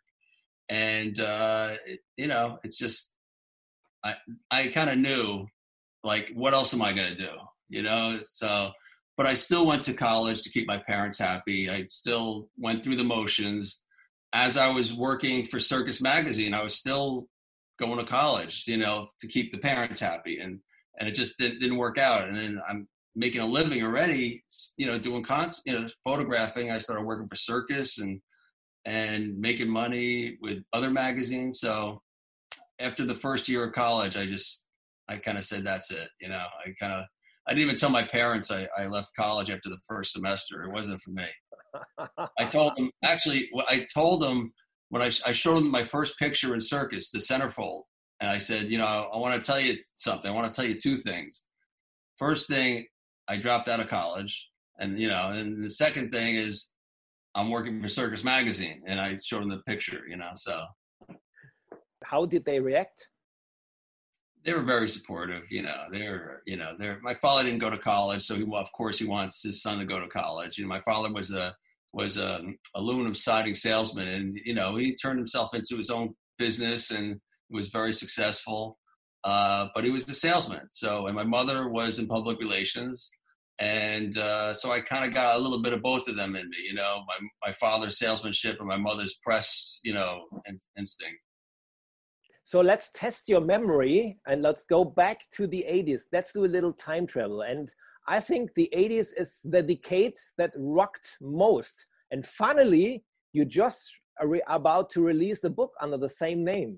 and 0.69 1.19
uh, 1.21 1.75
it, 1.87 2.01
you 2.17 2.27
know, 2.27 2.59
it's 2.63 2.77
just 2.77 3.15
I 4.05 4.15
I 4.51 4.69
kind 4.69 4.91
of 4.91 4.99
knew 4.99 5.47
like 6.03 6.31
what 6.35 6.55
else 6.55 6.75
am 6.75 6.83
I 6.83 6.93
going 6.93 7.17
to 7.17 7.23
do? 7.23 7.31
You 7.69 7.83
know, 7.83 8.21
so 8.23 8.73
but 9.17 9.27
I 9.27 9.35
still 9.35 9.67
went 9.67 9.83
to 9.85 9.95
college 9.95 10.43
to 10.43 10.51
keep 10.51 10.67
my 10.67 10.79
parents 10.79 11.19
happy. 11.19 11.71
I 11.71 11.87
still 11.89 12.49
went 12.59 12.83
through 12.83 12.97
the 12.97 13.05
motions. 13.05 13.83
As 14.33 14.57
I 14.57 14.71
was 14.71 14.93
working 14.93 15.45
for 15.45 15.61
Circus 15.61 16.03
Magazine, 16.03 16.55
I 16.55 16.63
was 16.63 16.75
still 16.75 17.29
going 17.79 17.99
to 17.99 18.05
college, 18.05 18.65
you 18.67 18.77
know, 18.77 19.09
to 19.21 19.29
keep 19.29 19.51
the 19.53 19.59
parents 19.59 20.01
happy, 20.01 20.39
and 20.39 20.61
and 20.99 21.09
it 21.09 21.13
just 21.13 21.39
didn't, 21.39 21.61
didn't 21.61 21.77
work 21.77 21.99
out. 21.99 22.29
And 22.29 22.37
then 22.37 22.61
I'm 22.69 22.89
making 23.17 23.41
a 23.41 23.47
living 23.47 23.83
already, 23.83 24.45
you 24.77 24.87
know, 24.87 24.99
doing 24.99 25.23
cons, 25.23 25.63
you 25.65 25.73
know, 25.73 25.89
photographing. 26.05 26.71
I 26.71 26.79
started 26.79 27.05
working 27.05 27.29
for 27.29 27.37
Circus 27.37 27.99
and 27.99 28.21
and 28.85 29.39
making 29.39 29.69
money 29.69 30.37
with 30.41 30.63
other 30.73 30.91
magazines. 30.91 31.61
So 31.61 32.03
after 32.79 33.05
the 33.05 33.15
first 33.15 33.49
year 33.49 33.65
of 33.65 33.73
college, 33.73 34.17
I 34.17 34.27
just 34.27 34.65
I 35.09 35.17
kind 35.17 35.39
of 35.39 35.45
said 35.45 35.65
that's 35.65 35.91
it. 35.91 36.09
You 36.21 36.29
know, 36.29 36.45
I 36.67 36.73
kind 36.79 36.93
of 36.93 37.05
I 37.47 37.53
didn't 37.53 37.67
even 37.67 37.77
tell 37.77 37.91
my 37.91 38.03
parents 38.03 38.51
I, 38.51 38.69
I 38.77 38.87
left 38.87 39.15
college 39.17 39.51
after 39.51 39.69
the 39.69 39.79
first 39.87 40.13
semester. 40.13 40.63
It 40.65 40.73
wasn't 40.73 41.01
for 41.01 41.11
me. 41.11 41.27
I 42.39 42.45
told 42.45 42.77
them 42.77 42.91
actually. 43.03 43.49
What 43.53 43.67
I 43.69 43.87
told 43.93 44.23
them 44.23 44.53
when 44.89 45.03
I, 45.03 45.11
I 45.27 45.33
showed 45.33 45.57
them 45.57 45.71
my 45.71 45.83
first 45.83 46.19
picture 46.19 46.55
in 46.55 46.61
circus, 46.61 47.11
the 47.11 47.19
centerfold, 47.19 47.83
and 48.21 48.31
I 48.31 48.39
said, 48.39 48.71
you 48.71 48.79
know, 48.79 49.09
I 49.13 49.17
want 49.17 49.35
to 49.35 49.41
tell 49.41 49.61
you 49.61 49.77
something. 49.95 50.31
I 50.31 50.35
want 50.35 50.49
to 50.49 50.55
tell 50.55 50.65
you 50.65 50.77
two 50.77 50.97
things. 50.97 51.45
First 52.17 52.49
thing, 52.49 52.87
I 53.29 53.37
dropped 53.37 53.69
out 53.69 53.81
of 53.81 53.89
college, 53.89 54.49
and 54.79 54.99
you 54.99 55.09
know, 55.09 55.31
and 55.31 55.63
the 55.63 55.71
second 55.71 56.13
thing 56.13 56.35
is 56.35 56.69
I'm 57.35 57.51
working 57.51 57.81
for 57.83 57.89
Circus 57.89 58.25
Magazine, 58.25 58.83
and 58.87 59.01
I 59.01 59.17
showed 59.17 59.43
them 59.43 59.51
the 59.51 59.59
picture. 59.59 60.03
You 60.09 60.17
know, 60.17 60.31
so 60.37 60.65
how 62.05 62.27
did 62.27 62.45
they 62.45 62.61
react? 62.61 63.09
they 64.45 64.53
were 64.53 64.63
very 64.63 64.89
supportive. 64.89 65.43
You 65.51 65.63
know, 65.63 65.85
they're 65.91 66.43
you 66.47 66.57
know 66.57 66.75
they're 66.79 67.01
my 67.03 67.15
father 67.15 67.45
didn't 67.45 67.59
go 67.59 67.71
to 67.71 67.79
college, 67.79 68.23
so 68.23 68.37
he 68.37 68.45
well, 68.45 68.61
of 68.61 68.71
course 68.73 68.99
he 68.99 69.07
wants 69.07 69.43
his 69.43 69.63
son 69.63 69.79
to 69.79 69.85
go 69.85 69.99
to 69.99 70.07
college. 70.07 70.59
You 70.59 70.65
know, 70.65 70.69
my 70.69 70.81
father 70.81 71.13
was 71.13 71.33
a 71.33 71.57
was 71.93 72.17
a 72.17 72.43
aluminum 72.75 73.15
siding 73.15 73.55
salesman, 73.55 74.09
and 74.09 74.39
you 74.45 74.55
know 74.55 74.77
he 74.77 74.95
turned 74.95 75.19
himself 75.19 75.55
into 75.55 75.77
his 75.77 75.91
own 75.91 76.15
business 76.39 76.91
and 76.91 77.21
was 77.51 77.69
very 77.69 77.93
successful. 77.93 78.79
Uh, 79.25 79.69
but 79.75 79.85
he 79.85 79.91
was 79.91 80.07
a 80.07 80.15
salesman. 80.15 80.67
So, 80.71 81.07
and 81.07 81.17
my 81.17 81.25
mother 81.25 81.67
was 81.67 81.99
in 81.99 82.07
public 82.07 82.39
relations, 82.41 83.11
and 83.59 84.19
uh, 84.19 84.53
so 84.53 84.73
I 84.73 84.81
kind 84.81 85.05
of 85.05 85.15
got 85.15 85.37
a 85.37 85.39
little 85.39 85.63
bit 85.63 85.73
of 85.73 85.83
both 85.83 86.09
of 86.09 86.17
them 86.17 86.35
in 86.37 86.49
me. 86.51 86.57
You 86.67 86.75
know, 86.75 87.05
my 87.07 87.15
my 87.47 87.53
father's 87.53 87.99
salesmanship 87.99 88.59
and 88.59 88.69
my 88.69 88.77
mother's 88.77 89.15
press, 89.23 89.81
you 89.85 89.95
know, 89.95 90.25
in, 90.47 90.57
instinct. 90.79 91.19
So 92.47 92.61
let's 92.61 92.91
test 92.95 93.29
your 93.29 93.41
memory 93.41 94.19
and 94.27 94.43
let's 94.43 94.65
go 94.65 94.85
back 94.85 95.23
to 95.33 95.47
the 95.47 95.65
80s. 95.67 96.03
Let's 96.13 96.33
do 96.35 96.45
a 96.45 96.47
little 96.47 96.75
time 96.75 97.07
travel. 97.07 97.41
And 97.41 97.73
I 98.07 98.21
think 98.21 98.51
the 98.55 98.71
80s 98.77 99.15
is 99.17 99.41
the 99.45 99.63
decade 99.63 100.17
that 100.37 100.53
rocked 100.59 101.17
most. 101.23 101.87
And 102.11 102.23
finally, 102.25 103.03
you 103.33 103.47
just 103.47 103.81
are 104.21 104.29
about 104.49 104.91
to 104.91 105.01
release 105.01 105.41
the 105.41 105.49
book 105.49 105.73
under 105.81 105.97
the 105.97 106.09
same 106.09 106.45
name. 106.45 106.77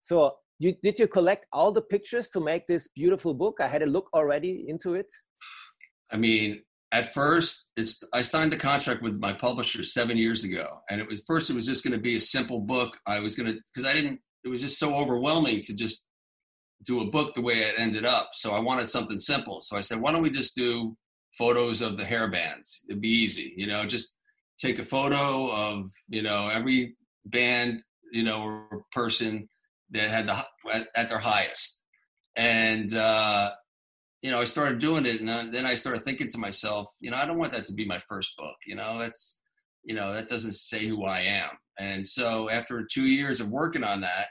So 0.00 0.34
you, 0.58 0.74
did 0.82 0.98
you 0.98 1.08
collect 1.08 1.46
all 1.50 1.72
the 1.72 1.80
pictures 1.80 2.28
to 2.30 2.40
make 2.40 2.66
this 2.66 2.86
beautiful 2.94 3.32
book? 3.32 3.56
I 3.58 3.68
had 3.68 3.82
a 3.82 3.86
look 3.86 4.10
already 4.12 4.66
into 4.68 4.94
it. 4.94 5.10
I 6.10 6.16
mean, 6.16 6.62
at 6.92 7.12
first 7.12 7.68
it's 7.76 8.02
i 8.12 8.22
signed 8.22 8.52
the 8.52 8.56
contract 8.56 9.02
with 9.02 9.18
my 9.18 9.32
publisher 9.32 9.82
seven 9.82 10.16
years 10.16 10.44
ago 10.44 10.78
and 10.88 11.00
it 11.00 11.06
was 11.08 11.20
first 11.26 11.50
it 11.50 11.54
was 11.54 11.66
just 11.66 11.82
going 11.82 11.92
to 11.92 11.98
be 11.98 12.16
a 12.16 12.20
simple 12.20 12.60
book. 12.60 12.96
I 13.06 13.20
was 13.20 13.36
going 13.36 13.52
to 13.52 13.60
because 13.72 13.88
i 13.88 13.92
didn't 13.92 14.20
it 14.44 14.48
was 14.48 14.60
just 14.60 14.78
so 14.78 14.94
overwhelming 14.94 15.62
to 15.62 15.74
just 15.74 16.06
do 16.84 17.00
a 17.00 17.10
book 17.10 17.34
the 17.34 17.40
way 17.40 17.54
it 17.54 17.74
ended 17.78 18.04
up 18.04 18.30
so 18.34 18.52
i 18.52 18.60
wanted 18.60 18.88
something 18.88 19.18
simple. 19.18 19.60
So 19.60 19.76
i 19.76 19.80
said 19.80 20.00
why 20.00 20.12
don't 20.12 20.22
we 20.22 20.30
just 20.30 20.54
do 20.54 20.96
photos 21.36 21.82
of 21.82 21.98
the 21.98 22.04
hair 22.04 22.30
bands? 22.30 22.84
It'd 22.88 23.02
be 23.02 23.08
easy 23.08 23.52
you 23.56 23.66
know 23.66 23.84
just 23.84 24.16
take 24.58 24.78
a 24.78 24.84
photo 24.84 25.50
of 25.52 25.90
you 26.08 26.22
know 26.22 26.48
every 26.48 26.96
band 27.26 27.80
you 28.12 28.22
know 28.22 28.42
or 28.42 28.82
person 28.92 29.48
that 29.90 30.10
had 30.10 30.28
the 30.28 30.36
at, 30.72 30.88
at 30.94 31.08
their 31.08 31.18
highest. 31.18 31.80
And 32.36 32.94
uh 32.94 33.50
you 34.26 34.32
know, 34.32 34.40
I 34.40 34.44
started 34.44 34.80
doing 34.80 35.06
it, 35.06 35.20
and 35.20 35.54
then 35.54 35.64
I 35.64 35.76
started 35.76 36.02
thinking 36.02 36.28
to 36.30 36.38
myself, 36.38 36.88
you 36.98 37.12
know, 37.12 37.16
I 37.16 37.26
don't 37.26 37.38
want 37.38 37.52
that 37.52 37.64
to 37.66 37.72
be 37.72 37.84
my 37.84 38.02
first 38.08 38.36
book. 38.36 38.56
You 38.66 38.74
know, 38.74 38.98
that's, 38.98 39.38
you 39.84 39.94
know, 39.94 40.12
that 40.12 40.28
doesn't 40.28 40.56
say 40.56 40.88
who 40.88 41.04
I 41.04 41.20
am. 41.20 41.50
And 41.78 42.04
so 42.04 42.50
after 42.50 42.84
two 42.84 43.04
years 43.04 43.40
of 43.40 43.50
working 43.50 43.84
on 43.84 44.00
that, 44.00 44.26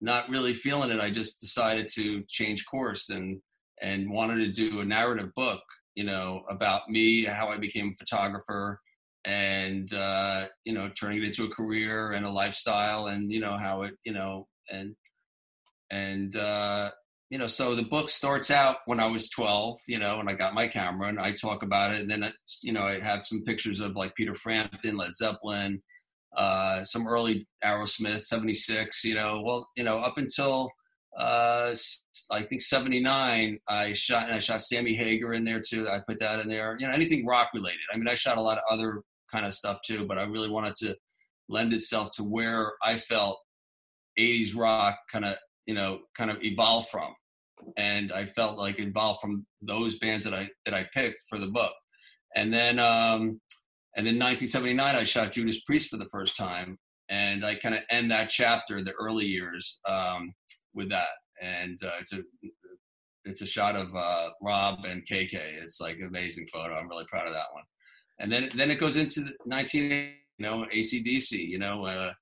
not 0.00 0.30
really 0.30 0.54
feeling 0.54 0.90
it, 0.90 0.98
I 0.98 1.10
just 1.10 1.40
decided 1.40 1.88
to 1.96 2.22
change 2.26 2.64
course 2.64 3.10
and 3.10 3.42
and 3.82 4.10
wanted 4.10 4.36
to 4.46 4.50
do 4.50 4.80
a 4.80 4.84
narrative 4.86 5.34
book, 5.36 5.60
you 5.94 6.04
know, 6.04 6.44
about 6.48 6.88
me, 6.88 7.24
how 7.24 7.48
I 7.48 7.58
became 7.58 7.88
a 7.88 7.96
photographer, 8.02 8.80
and 9.26 9.92
uh, 9.92 10.46
you 10.64 10.72
know, 10.72 10.90
turning 10.98 11.22
it 11.22 11.26
into 11.26 11.44
a 11.44 11.54
career 11.54 12.12
and 12.12 12.24
a 12.24 12.30
lifestyle, 12.30 13.08
and 13.08 13.30
you 13.30 13.40
know 13.40 13.58
how 13.58 13.82
it, 13.82 13.92
you 14.06 14.14
know, 14.14 14.48
and 14.70 14.96
and 15.90 16.34
uh, 16.34 16.92
you 17.30 17.38
know, 17.38 17.46
so 17.46 17.74
the 17.74 17.82
book 17.82 18.08
starts 18.08 18.50
out 18.50 18.78
when 18.86 19.00
I 19.00 19.06
was 19.06 19.28
12, 19.28 19.80
you 19.86 19.98
know, 19.98 20.18
and 20.18 20.30
I 20.30 20.32
got 20.32 20.54
my 20.54 20.66
camera 20.66 21.08
and 21.08 21.20
I 21.20 21.32
talk 21.32 21.62
about 21.62 21.92
it. 21.92 22.00
And 22.00 22.10
then, 22.10 22.32
you 22.62 22.72
know, 22.72 22.82
I 22.82 23.00
have 23.00 23.26
some 23.26 23.44
pictures 23.44 23.80
of 23.80 23.96
like 23.96 24.14
Peter 24.14 24.34
Frampton, 24.34 24.96
Led 24.96 25.12
Zeppelin, 25.14 25.82
uh, 26.36 26.84
some 26.84 27.06
early 27.06 27.46
Aerosmith, 27.62 28.22
76, 28.22 29.04
you 29.04 29.14
know, 29.14 29.42
well, 29.44 29.68
you 29.76 29.84
know, 29.84 29.98
up 29.98 30.16
until 30.16 30.70
uh, 31.18 31.74
I 32.30 32.42
think 32.42 32.62
79, 32.62 33.58
I 33.68 33.92
shot, 33.92 34.24
and 34.24 34.34
I 34.34 34.38
shot 34.38 34.62
Sammy 34.62 34.94
Hagar 34.94 35.34
in 35.34 35.44
there 35.44 35.60
too. 35.60 35.88
I 35.88 36.00
put 36.06 36.20
that 36.20 36.40
in 36.40 36.48
there, 36.48 36.76
you 36.78 36.86
know, 36.86 36.94
anything 36.94 37.26
rock 37.26 37.50
related. 37.54 37.80
I 37.92 37.98
mean, 37.98 38.08
I 38.08 38.14
shot 38.14 38.38
a 38.38 38.42
lot 38.42 38.56
of 38.58 38.64
other 38.70 39.02
kind 39.30 39.44
of 39.44 39.52
stuff 39.52 39.80
too, 39.84 40.06
but 40.06 40.18
I 40.18 40.22
really 40.22 40.48
wanted 40.48 40.76
to 40.76 40.96
lend 41.48 41.74
itself 41.74 42.12
to 42.16 42.24
where 42.24 42.72
I 42.82 42.96
felt 42.96 43.38
80s 44.18 44.56
rock 44.56 44.96
kind 45.10 45.24
of 45.24 45.36
you 45.68 45.74
know 45.74 46.00
kind 46.16 46.30
of 46.30 46.38
evolve 46.42 46.88
from 46.88 47.14
and 47.76 48.12
i 48.12 48.24
felt 48.24 48.58
like 48.58 48.80
evolved 48.80 49.20
from 49.20 49.46
those 49.62 49.98
bands 49.98 50.24
that 50.24 50.34
i 50.34 50.48
that 50.64 50.74
i 50.74 50.84
picked 50.92 51.22
for 51.28 51.38
the 51.38 51.46
book 51.46 51.72
and 52.34 52.52
then 52.52 52.80
um 52.80 53.40
and 53.96 54.06
then 54.06 54.18
1979 54.18 54.96
i 54.96 55.04
shot 55.04 55.30
judas 55.30 55.60
priest 55.62 55.90
for 55.90 55.98
the 55.98 56.08
first 56.10 56.36
time 56.36 56.76
and 57.08 57.44
i 57.44 57.54
kind 57.54 57.74
of 57.76 57.82
end 57.90 58.10
that 58.10 58.28
chapter 58.28 58.82
the 58.82 58.94
early 58.98 59.26
years 59.26 59.78
um 59.86 60.32
with 60.74 60.88
that 60.88 61.08
and 61.40 61.78
uh, 61.84 61.90
it's 62.00 62.12
a 62.12 62.22
it's 63.24 63.42
a 63.42 63.46
shot 63.46 63.76
of 63.76 63.94
uh, 63.94 64.30
Rob 64.42 64.84
and 64.84 65.06
KK. 65.06 65.34
It's 65.34 65.80
like 65.80 65.98
an 65.98 66.06
amazing 66.06 66.46
photo. 66.52 66.74
I'm 66.74 66.88
really 66.88 67.04
proud 67.08 67.26
of 67.26 67.34
that 67.34 67.52
one. 67.52 67.64
And 68.18 68.32
then 68.32 68.50
then 68.54 68.70
it 68.70 68.80
goes 68.80 68.96
into 68.96 69.20
the 69.20 69.32
19, 69.46 69.90
you 69.90 70.10
know, 70.38 70.66
ACDC. 70.74 71.32
You 71.32 71.58
know, 71.58 71.86
uh, 71.86 72.12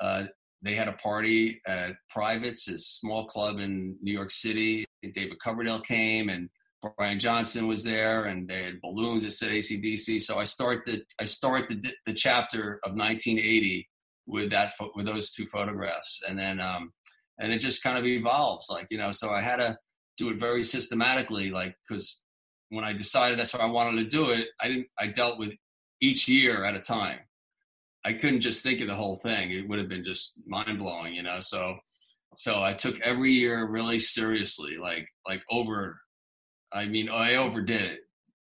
uh, 0.00 0.24
they 0.62 0.74
had 0.74 0.88
a 0.88 0.92
party 0.92 1.60
at 1.66 1.92
Privates, 2.10 2.68
a 2.68 2.78
small 2.78 3.26
club 3.26 3.58
in 3.58 3.96
New 4.02 4.12
York 4.12 4.30
City. 4.30 4.84
David 5.02 5.38
Coverdale 5.40 5.80
came 5.80 6.28
and 6.28 6.50
Brian 6.96 7.18
Johnson 7.18 7.66
was 7.66 7.84
there, 7.84 8.24
and 8.24 8.48
they 8.48 8.64
had 8.64 8.80
balloons 8.80 9.24
that 9.24 9.32
said 9.32 9.50
ACDC. 9.50 10.22
So 10.22 10.38
I 10.38 10.44
start 10.44 10.84
the 10.86 11.02
I 11.20 11.26
start 11.26 11.68
the 11.68 11.82
the 12.06 12.14
chapter 12.14 12.80
of 12.84 12.92
1980 12.92 13.88
with 14.26 14.50
that 14.50 14.72
with 14.94 15.06
those 15.06 15.30
two 15.30 15.46
photographs, 15.46 16.20
and 16.28 16.38
then 16.38 16.60
um, 16.60 16.92
and 17.38 17.52
it 17.52 17.58
just 17.58 17.82
kind 17.82 17.98
of 17.98 18.06
evolves, 18.06 18.68
like 18.70 18.86
you 18.90 18.98
know. 18.98 19.12
So 19.12 19.30
I 19.30 19.40
had 19.42 19.56
to 19.56 19.76
do 20.16 20.30
it 20.30 20.38
very 20.38 20.64
systematically, 20.64 21.50
like 21.50 21.74
because 21.86 22.22
when 22.70 22.84
I 22.84 22.92
decided 22.92 23.38
that's 23.38 23.52
what 23.52 23.62
I 23.62 23.66
wanted 23.66 24.02
to 24.02 24.16
do 24.16 24.30
it, 24.30 24.48
I 24.60 24.68
didn't. 24.68 24.86
I 24.98 25.08
dealt 25.08 25.38
with 25.38 25.54
each 26.00 26.28
year 26.28 26.64
at 26.64 26.76
a 26.76 26.80
time. 26.80 27.18
I 28.04 28.14
couldn't 28.14 28.40
just 28.40 28.62
think 28.62 28.80
of 28.80 28.88
the 28.88 28.94
whole 28.94 29.16
thing. 29.16 29.50
It 29.50 29.68
would 29.68 29.78
have 29.78 29.88
been 29.88 30.04
just 30.04 30.40
mind 30.46 30.78
blowing, 30.78 31.14
you 31.14 31.22
know. 31.22 31.40
So 31.40 31.78
so 32.36 32.62
I 32.62 32.72
took 32.72 33.00
every 33.00 33.32
year 33.32 33.68
really 33.68 33.98
seriously, 33.98 34.76
like 34.76 35.08
like 35.26 35.42
over 35.50 36.00
I 36.72 36.86
mean, 36.86 37.08
I 37.08 37.36
overdid 37.36 37.82
it. 37.82 38.00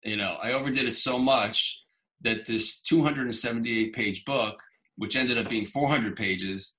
You 0.03 0.17
know, 0.17 0.37
I 0.41 0.53
overdid 0.53 0.87
it 0.87 0.95
so 0.95 1.17
much 1.17 1.81
that 2.21 2.45
this 2.45 2.79
278 2.81 3.93
page 3.93 4.25
book, 4.25 4.59
which 4.97 5.15
ended 5.15 5.37
up 5.37 5.49
being 5.49 5.65
400 5.65 6.15
pages, 6.15 6.75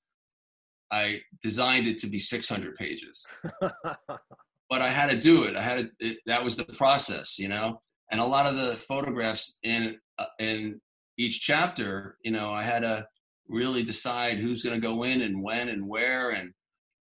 I 0.91 1.21
designed 1.43 1.87
it 1.87 1.99
to 2.01 2.09
be 2.09 2.19
600 2.19 2.75
pages. 2.77 3.27
but 3.61 4.83
I 4.83 4.89
had 4.89 5.11
to 5.11 5.19
do 5.19 5.45
it. 5.45 5.57
I 5.57 5.63
had 5.63 5.79
to, 5.79 5.91
it, 5.99 6.19
that 6.27 6.45
was 6.45 6.57
the 6.57 6.65
process, 6.65 7.39
you 7.39 7.49
know. 7.49 7.81
And 8.11 8.21
a 8.21 8.27
lot 8.27 8.47
of 8.47 8.57
the 8.57 8.77
photographs 8.77 9.59
in 9.63 9.97
uh, 10.19 10.27
in 10.39 10.81
each 11.21 11.43
chapter, 11.43 12.17
you 12.25 12.31
know, 12.31 12.51
I 12.51 12.63
had 12.63 12.81
to 12.81 13.07
really 13.47 13.83
decide 13.83 14.39
who's 14.39 14.63
going 14.63 14.81
to 14.81 14.87
go 14.87 15.03
in 15.03 15.21
and 15.21 15.43
when 15.43 15.69
and 15.69 15.87
where 15.87 16.31
and 16.31 16.51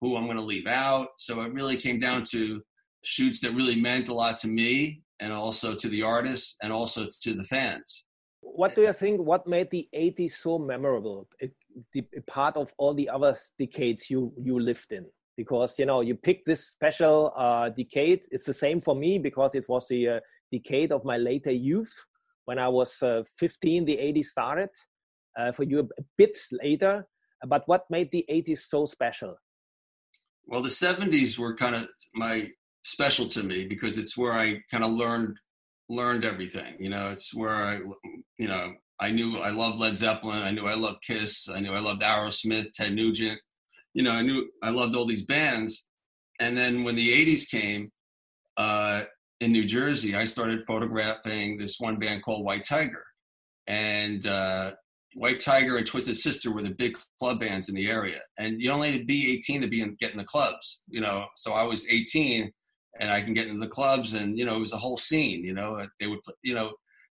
who 0.00 0.16
I'm 0.16 0.24
going 0.24 0.38
to 0.38 0.52
leave 0.54 0.66
out. 0.66 1.08
So 1.18 1.42
it 1.42 1.52
really 1.52 1.76
came 1.76 2.00
down 2.00 2.24
to 2.30 2.62
shoots 3.02 3.40
that 3.40 3.52
really 3.52 3.78
meant 3.78 4.08
a 4.08 4.14
lot 4.14 4.38
to 4.38 4.48
me 4.48 5.02
and 5.20 5.32
also 5.34 5.74
to 5.74 5.88
the 5.88 6.02
artists 6.02 6.56
and 6.62 6.72
also 6.72 7.08
to 7.24 7.34
the 7.34 7.44
fans. 7.44 8.06
What 8.40 8.74
do 8.74 8.82
you 8.82 8.92
think? 8.92 9.20
What 9.20 9.46
made 9.46 9.70
the 9.70 9.86
80s 9.94 10.32
so 10.32 10.58
memorable? 10.58 11.28
It, 11.38 11.52
the, 11.92 12.02
part 12.26 12.56
of 12.56 12.72
all 12.78 12.94
the 12.94 13.10
other 13.10 13.36
decades 13.58 14.08
you 14.08 14.32
you 14.42 14.58
lived 14.58 14.92
in 14.92 15.04
because 15.36 15.78
you 15.78 15.84
know 15.84 16.00
you 16.00 16.14
picked 16.14 16.46
this 16.46 16.68
special 16.68 17.34
uh, 17.36 17.68
decade. 17.68 18.20
It's 18.30 18.46
the 18.46 18.54
same 18.54 18.80
for 18.80 18.94
me 18.94 19.18
because 19.18 19.54
it 19.54 19.66
was 19.68 19.88
the 19.88 20.08
uh, 20.08 20.20
decade 20.50 20.90
of 20.92 21.04
my 21.04 21.18
later 21.18 21.50
youth 21.50 21.92
when 22.46 22.58
I 22.58 22.68
was 22.68 23.02
uh, 23.02 23.22
15, 23.36 23.84
the 23.84 23.96
80s 23.96 24.24
started. 24.26 24.70
Uh, 25.38 25.52
for 25.52 25.64
you, 25.64 25.80
a 25.80 26.02
bit 26.16 26.38
later. 26.50 27.06
But 27.46 27.64
what 27.66 27.84
made 27.90 28.10
the 28.10 28.24
80s 28.30 28.60
so 28.60 28.86
special? 28.86 29.36
Well, 30.46 30.62
the 30.62 30.70
70s 30.70 31.38
were 31.38 31.54
kind 31.54 31.74
of 31.74 31.88
my 32.14 32.50
special 32.84 33.26
to 33.28 33.42
me 33.42 33.66
because 33.66 33.98
it's 33.98 34.16
where 34.16 34.32
I 34.32 34.62
kind 34.70 34.82
of 34.82 34.92
learned 34.92 35.36
learned 35.88 36.24
everything. 36.24 36.74
You 36.80 36.88
know, 36.88 37.10
it's 37.10 37.34
where 37.34 37.54
I, 37.54 37.80
you 38.38 38.48
know, 38.48 38.74
I 38.98 39.10
knew 39.10 39.38
I 39.38 39.50
loved 39.50 39.78
Led 39.78 39.94
Zeppelin. 39.94 40.42
I 40.42 40.50
knew 40.52 40.66
I 40.66 40.74
loved 40.74 41.04
Kiss. 41.04 41.48
I 41.48 41.60
knew 41.60 41.72
I 41.72 41.80
loved 41.80 42.00
Aerosmith, 42.00 42.72
Ted 42.72 42.94
Nugent. 42.94 43.38
You 43.92 44.02
know, 44.02 44.12
I 44.12 44.22
knew 44.22 44.48
I 44.62 44.70
loved 44.70 44.96
all 44.96 45.06
these 45.06 45.24
bands. 45.24 45.86
And 46.40 46.56
then 46.56 46.82
when 46.82 46.96
the 46.96 47.12
80s 47.12 47.48
came, 47.48 47.92
uh, 48.56 49.04
in 49.40 49.52
New 49.52 49.64
Jersey, 49.64 50.14
I 50.14 50.24
started 50.24 50.64
photographing 50.66 51.58
this 51.58 51.78
one 51.78 51.98
band 51.98 52.22
called 52.22 52.44
White 52.44 52.64
Tiger. 52.64 53.04
And 53.66 54.26
uh, 54.26 54.72
White 55.14 55.40
Tiger 55.40 55.76
and 55.76 55.86
Twisted 55.86 56.16
Sister 56.16 56.52
were 56.52 56.62
the 56.62 56.70
big 56.70 56.96
club 57.18 57.40
bands 57.40 57.68
in 57.68 57.74
the 57.74 57.88
area. 57.88 58.20
And 58.38 58.60
you 58.60 58.70
only 58.70 59.02
be 59.04 59.32
18 59.34 59.62
to 59.62 59.68
be 59.68 59.82
in, 59.82 59.96
get 59.98 60.12
in 60.12 60.18
the 60.18 60.24
clubs, 60.24 60.82
you 60.88 61.00
know. 61.00 61.26
So 61.36 61.52
I 61.52 61.64
was 61.64 61.86
18 61.88 62.50
and 62.98 63.10
I 63.10 63.20
can 63.20 63.34
get 63.34 63.48
into 63.48 63.60
the 63.60 63.68
clubs 63.68 64.14
and, 64.14 64.38
you 64.38 64.46
know, 64.46 64.56
it 64.56 64.60
was 64.60 64.72
a 64.72 64.78
whole 64.78 64.96
scene, 64.96 65.44
you 65.44 65.52
know. 65.52 65.86
They 66.00 66.06
would, 66.06 66.20
you 66.42 66.54
know, 66.54 66.72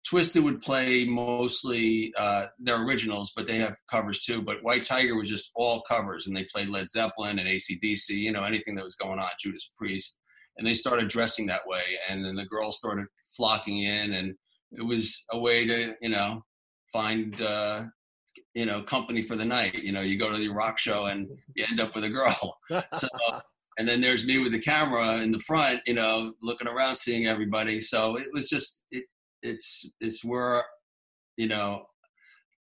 Twisted 0.09 0.43
would 0.43 0.63
play 0.63 1.05
mostly 1.05 2.13
uh, 2.19 2.47
their 2.59 2.83
originals, 2.87 3.33
but 3.37 3.47
they 3.47 3.59
have 3.59 3.77
covers 3.91 4.25
too. 4.25 4.41
But 4.41 4.63
White 4.63 4.83
Tiger 4.83 5.15
was 5.15 5.29
just 5.29 5.51
all 5.55 5.83
covers, 5.83 6.27
and 6.27 6.35
they 6.35 6.45
played 6.45 6.71
Led 6.71 6.89
Zeppelin 6.89 7.39
and 7.39 7.47
ACDC, 7.47 8.09
you 8.09 8.33
know, 8.33 8.45
anything 8.45 8.75
that 8.77 8.85
was 8.85 8.95
going 8.95 9.19
on, 9.19 9.29
Judas 9.39 9.73
Priest 9.77 10.19
and 10.59 10.67
they 10.67 10.75
started 10.75 11.09
dressing 11.09 11.47
that 11.47 11.67
way 11.67 11.83
and 12.09 12.25
then 12.25 12.37
the 12.37 12.45
girls 12.45 12.77
started 12.77 13.07
flocking 13.37 13.79
in 13.79 14.13
and 14.13 14.35
it 14.73 14.83
was 14.83 15.25
a 15.33 15.39
way 15.39 15.67
to 15.67 15.95
you 16.01 16.09
know 16.09 16.43
find 16.93 17.41
uh 17.43 17.83
you 18.55 18.67
know 18.67 18.83
company 18.83 19.23
for 19.23 19.37
the 19.37 19.45
night. 19.45 19.75
You 19.75 19.93
know 19.93 20.01
you 20.01 20.19
go 20.19 20.31
to 20.31 20.39
the 20.39 20.49
rock 20.49 20.79
show 20.79 21.07
and 21.07 21.29
you 21.55 21.65
end 21.69 21.81
up 21.81 21.95
with 21.95 22.05
a 22.05 22.11
girl. 22.11 22.59
So 22.93 23.09
and 23.79 23.89
then 23.89 24.01
there's 24.01 24.27
me 24.27 24.39
with 24.39 24.53
the 24.53 24.59
camera 24.59 25.19
in 25.19 25.31
the 25.31 25.39
front 25.39 25.81
you 25.87 25.95
know 25.95 26.33
looking 26.43 26.69
around 26.69 26.97
seeing 26.97 27.27
everybody. 27.27 27.81
So 27.81 28.17
it 28.17 28.29
was 28.33 28.49
just 28.49 28.83
it 28.91 29.05
it's 29.43 29.89
it's 30.01 30.25
where 30.25 30.65
you 31.37 31.49
know 31.49 31.87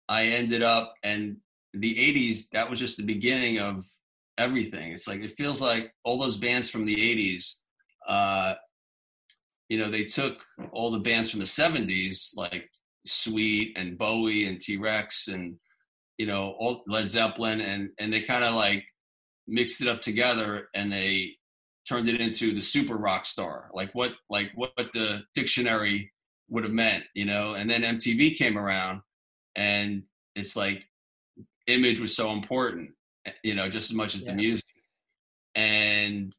i 0.09 0.25
ended 0.25 0.61
up 0.61 0.93
and 1.05 1.37
the 1.73 1.95
80s 1.95 2.51
that 2.51 2.69
was 2.69 2.79
just 2.79 2.97
the 2.97 3.05
beginning 3.05 3.59
of 3.59 3.85
everything. 4.39 4.93
It's 4.93 5.07
like 5.09 5.21
it 5.21 5.31
feels 5.31 5.61
like 5.61 5.93
all 6.05 6.19
those 6.19 6.37
bands 6.37 6.69
from 6.71 6.85
the 6.85 6.97
80s 6.97 7.57
uh, 8.07 8.55
you 9.69 9.79
know, 9.79 9.91
they 9.91 10.05
took 10.05 10.45
all 10.73 10.91
the 10.91 10.99
bands 10.99 11.31
from 11.31 11.41
the 11.41 11.47
70s, 11.47 12.37
like 12.37 12.71
Sweet 13.07 13.77
and 13.77 13.99
Bowie 13.99 14.47
and 14.47 14.61
T 14.61 14.77
Rex 14.77 15.29
and, 15.29 15.57
you 16.19 16.27
know, 16.27 16.55
all 16.59 16.85
Led 16.87 17.07
Zeppelin, 17.09 17.61
and, 17.61 17.91
and 17.99 18.13
they 18.13 18.21
kind 18.21 18.45
of 18.45 18.55
like 18.55 18.85
mixed 19.47 19.81
it 19.81 19.89
up 19.89 20.01
together 20.01 20.69
and 20.75 20.91
they 20.93 21.33
turned 21.89 22.09
it 22.09 22.21
into 22.21 22.55
the 22.55 22.63
super 22.63 22.97
rock 22.97 23.27
star. 23.27 23.71
Like 23.75 23.91
what, 23.95 24.15
like 24.31 24.53
what 24.55 24.75
the 24.77 25.23
dictionary 25.35 26.13
would 26.49 26.65
have 26.65 26.73
meant, 26.73 27.05
you 27.15 27.25
know. 27.25 27.55
And 27.55 27.69
then 27.69 27.83
MTV 27.83 28.37
came 28.37 28.59
around, 28.59 29.01
and 29.57 30.05
it's 30.35 30.57
like 30.57 30.85
image 31.67 32.01
was 32.01 32.15
so 32.15 32.33
important, 32.33 32.91
you 33.43 33.55
know, 33.55 33.69
just 33.69 33.91
as 33.91 33.97
much 33.97 34.15
as 34.15 34.23
yeah. 34.23 34.31
the 34.31 34.37
music. 34.37 34.65
And 35.55 36.37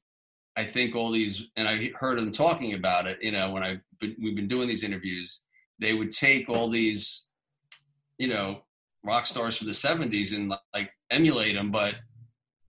I 0.57 0.63
think 0.63 0.95
all 0.95 1.12
these, 1.12 1.50
and 1.55 1.67
I 1.67 1.91
heard 1.95 2.17
them 2.17 2.31
talking 2.31 2.74
about 2.74 3.07
it, 3.07 3.21
you 3.21 3.31
know, 3.31 3.51
when 3.51 3.63
I 3.63 3.79
we've 4.01 4.35
been 4.35 4.47
doing 4.47 4.67
these 4.67 4.83
interviews, 4.83 5.45
they 5.79 5.93
would 5.93 6.12
take 6.12 6.50
all 6.50 6.69
these, 6.69 7.27
you 8.17 8.27
know, 8.27 8.62
rock 9.03 9.25
stars 9.25 9.57
from 9.57 9.67
the 9.67 9.74
'70s 9.74 10.35
and 10.35 10.53
like 10.74 10.91
emulate 11.12 11.55
them, 11.55 11.71
but 11.71 11.95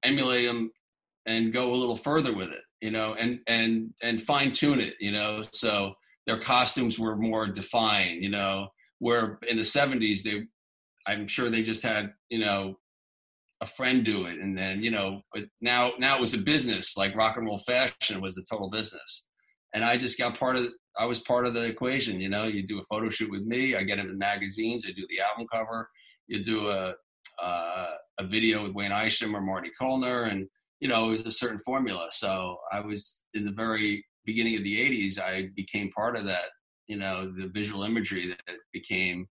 emulate 0.02 0.46
them 0.46 0.70
and 1.26 1.52
go 1.52 1.72
a 1.72 1.76
little 1.76 1.96
further 1.96 2.34
with 2.34 2.50
it, 2.50 2.62
you 2.80 2.90
know, 2.90 3.14
and 3.14 3.40
and 3.46 3.94
and 4.02 4.22
fine 4.22 4.52
tune 4.52 4.80
it, 4.80 4.94
you 5.00 5.12
know. 5.12 5.42
So 5.52 5.94
their 6.26 6.40
costumes 6.40 6.98
were 6.98 7.16
more 7.16 7.46
defined, 7.46 8.22
you 8.22 8.30
know. 8.30 8.68
Where 8.98 9.38
in 9.46 9.56
the 9.56 9.62
'70s 9.62 10.22
they, 10.22 10.46
I'm 11.06 11.28
sure 11.28 11.50
they 11.50 11.62
just 11.62 11.82
had, 11.82 12.14
you 12.30 12.38
know, 12.40 12.78
a 13.60 13.66
friend 13.66 14.04
do 14.04 14.26
it, 14.26 14.38
and 14.38 14.56
then 14.56 14.82
you 14.82 14.90
know, 14.90 15.22
but 15.32 15.44
now 15.60 15.92
now 15.98 16.16
it 16.16 16.20
was 16.20 16.34
a 16.34 16.38
business. 16.38 16.96
Like 16.96 17.16
rock 17.16 17.36
and 17.36 17.46
roll 17.46 17.58
fashion 17.58 18.20
was 18.20 18.38
a 18.38 18.44
total 18.50 18.70
business, 18.70 19.28
and 19.74 19.84
I 19.84 19.96
just 19.96 20.18
got 20.18 20.38
part 20.38 20.56
of. 20.56 20.68
I 20.98 21.04
was 21.04 21.20
part 21.20 21.46
of 21.46 21.54
the 21.54 21.64
equation. 21.64 22.20
You 22.20 22.30
know, 22.30 22.44
you 22.44 22.66
do 22.66 22.78
a 22.78 22.84
photo 22.84 23.10
shoot 23.10 23.30
with 23.30 23.42
me. 23.42 23.76
I 23.76 23.82
get 23.82 23.98
in 23.98 24.16
magazines. 24.16 24.86
I 24.86 24.92
do 24.92 25.06
the 25.08 25.20
album 25.20 25.46
cover. 25.52 25.88
You 26.26 26.42
do 26.42 26.68
a 26.68 26.94
uh, 27.42 27.90
a 28.18 28.24
video 28.24 28.62
with 28.62 28.72
Wayne 28.72 28.92
Isham 28.92 29.36
or 29.36 29.40
Marty 29.40 29.70
Callner, 29.80 30.30
and 30.30 30.46
you 30.80 30.88
know, 30.88 31.08
it 31.08 31.12
was 31.12 31.22
a 31.22 31.30
certain 31.30 31.58
formula. 31.58 32.08
So 32.10 32.58
I 32.72 32.80
was 32.80 33.22
in 33.34 33.44
the 33.44 33.52
very 33.52 34.04
beginning 34.26 34.56
of 34.56 34.64
the 34.64 34.76
80s, 34.76 35.18
I 35.18 35.48
became 35.54 35.90
part 35.92 36.16
of 36.16 36.26
that, 36.26 36.50
you 36.88 36.98
know, 36.98 37.30
the 37.30 37.46
visual 37.46 37.84
imagery 37.84 38.26
that 38.26 38.56
became, 38.72 39.28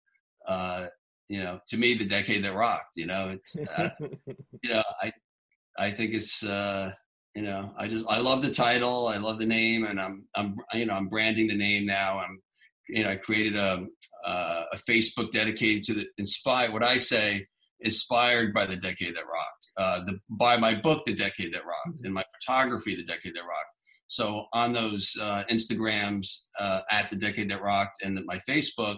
uh, 0.48 0.88
you 1.28 1.40
know, 1.40 1.60
to 1.68 1.78
me, 1.78 1.94
the 1.94 2.06
decade 2.06 2.44
that 2.44 2.56
rocked, 2.56 2.98
you 2.98 3.06
know, 3.06 3.30
it's, 3.30 3.58
uh, 3.78 3.90
you 4.00 4.70
know, 4.70 4.84
I, 5.02 5.12
I 5.78 5.92
think 5.92 6.14
it's, 6.14 6.44
uh, 6.44 6.92
you 7.36 7.42
know, 7.42 7.74
I 7.78 7.88
just, 7.88 8.06
I 8.08 8.20
love 8.20 8.42
the 8.42 8.54
title. 8.54 9.08
I 9.08 9.18
love 9.18 9.40
the 9.40 9.46
name 9.46 9.86
and 9.86 10.00
I'm, 10.00 10.26
I'm, 10.36 10.56
you 10.74 10.86
know, 10.86 10.94
I'm 10.94 11.08
branding 11.08 11.48
the 11.48 11.58
name 11.58 11.86
now. 11.86 12.20
I'm, 12.20 12.40
you 12.88 13.04
know, 13.04 13.10
I 13.10 13.16
created 13.16 13.58
a, 13.58 13.86
uh, 14.26 14.64
a 14.72 14.78
Facebook 14.78 15.32
dedicated 15.32 15.84
to 15.84 15.94
the 15.96 16.06
inspire 16.18 16.72
what 16.72 16.84
I 16.84 16.98
say 16.98 17.46
inspired 17.82 18.54
by 18.54 18.66
the 18.66 18.76
decade 18.76 19.16
that 19.16 19.26
rocked, 19.26 19.68
uh, 19.78 20.04
the, 20.06 20.20
by 20.30 20.58
my 20.58 20.74
book, 20.74 21.04
The 21.06 21.14
Decade 21.14 21.54
That 21.54 21.66
Rocked, 21.66 22.04
and 22.04 22.14
my 22.14 22.24
photography, 22.40 22.96
The 22.96 23.04
Decade 23.04 23.36
That 23.36 23.42
Rocked. 23.42 23.76
So 24.08 24.46
on 24.54 24.72
those 24.72 25.12
uh, 25.22 25.44
Instagrams 25.50 26.46
uh, 26.60 26.82
at 26.90 27.10
The 27.10 27.16
Decade 27.16 27.50
That 27.50 27.62
Rocked 27.62 28.02
and 28.04 28.20
my 28.26 28.40
Facebook, 28.48 28.98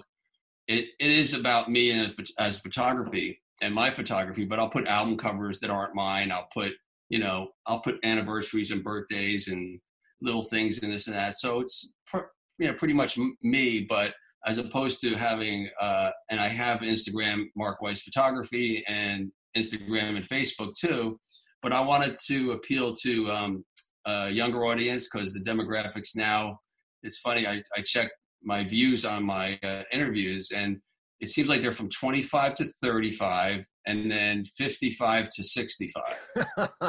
it, 0.67 0.89
it 0.99 1.11
is 1.11 1.33
about 1.33 1.69
me 1.69 1.91
and 1.91 2.13
as 2.39 2.59
photography 2.59 3.41
and 3.61 3.73
my 3.73 3.89
photography, 3.89 4.45
but 4.45 4.59
I'll 4.59 4.69
put 4.69 4.87
album 4.87 5.17
covers 5.17 5.59
that 5.61 5.69
aren't 5.69 5.95
mine. 5.95 6.31
I'll 6.31 6.49
put, 6.53 6.73
you 7.09 7.19
know, 7.19 7.49
I'll 7.65 7.79
put 7.79 7.99
anniversaries 8.03 8.71
and 8.71 8.83
birthdays 8.83 9.47
and 9.47 9.79
little 10.21 10.43
things 10.43 10.81
and 10.81 10.91
this 10.91 11.07
and 11.07 11.15
that. 11.15 11.37
So 11.37 11.59
it's, 11.59 11.91
pr- 12.05 12.31
you 12.59 12.67
know, 12.67 12.73
pretty 12.73 12.93
much 12.93 13.17
me, 13.41 13.85
but 13.87 14.13
as 14.45 14.57
opposed 14.57 15.01
to 15.01 15.15
having 15.15 15.69
uh, 15.79 16.11
and 16.29 16.39
I 16.39 16.47
have 16.47 16.79
Instagram 16.79 17.45
Mark 17.55 17.81
Weiss 17.81 18.01
Photography 18.01 18.83
and 18.87 19.31
Instagram 19.57 20.15
and 20.15 20.27
Facebook 20.27 20.71
too, 20.79 21.19
but 21.61 21.73
I 21.73 21.81
wanted 21.81 22.17
to 22.27 22.51
appeal 22.51 22.93
to 23.03 23.31
um, 23.31 23.65
a 24.05 24.29
younger 24.29 24.65
audience 24.65 25.07
because 25.11 25.33
the 25.33 25.39
demographics 25.39 26.15
now. 26.15 26.59
It's 27.03 27.19
funny. 27.19 27.45
I, 27.45 27.61
I 27.75 27.81
check 27.81 28.09
my 28.43 28.63
views 28.63 29.05
on 29.05 29.23
my 29.23 29.59
uh, 29.63 29.83
interviews 29.91 30.51
and 30.51 30.79
it 31.19 31.29
seems 31.29 31.49
like 31.49 31.61
they're 31.61 31.71
from 31.71 31.89
25 31.89 32.55
to 32.55 32.65
35 32.83 33.65
and 33.87 34.11
then 34.11 34.43
55 34.43 35.29
to 35.29 35.43
65 35.43 36.03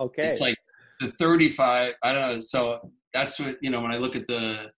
okay. 0.00 0.24
It's 0.24 0.40
like 0.40 0.56
the 1.00 1.12
35 1.12 1.94
i 2.02 2.12
don't 2.12 2.34
know 2.34 2.40
so 2.40 2.90
that's 3.12 3.38
what 3.38 3.56
you 3.62 3.70
know 3.70 3.80
when 3.80 3.92
i 3.92 3.96
look 3.96 4.16
at 4.16 4.26
the 4.26 4.70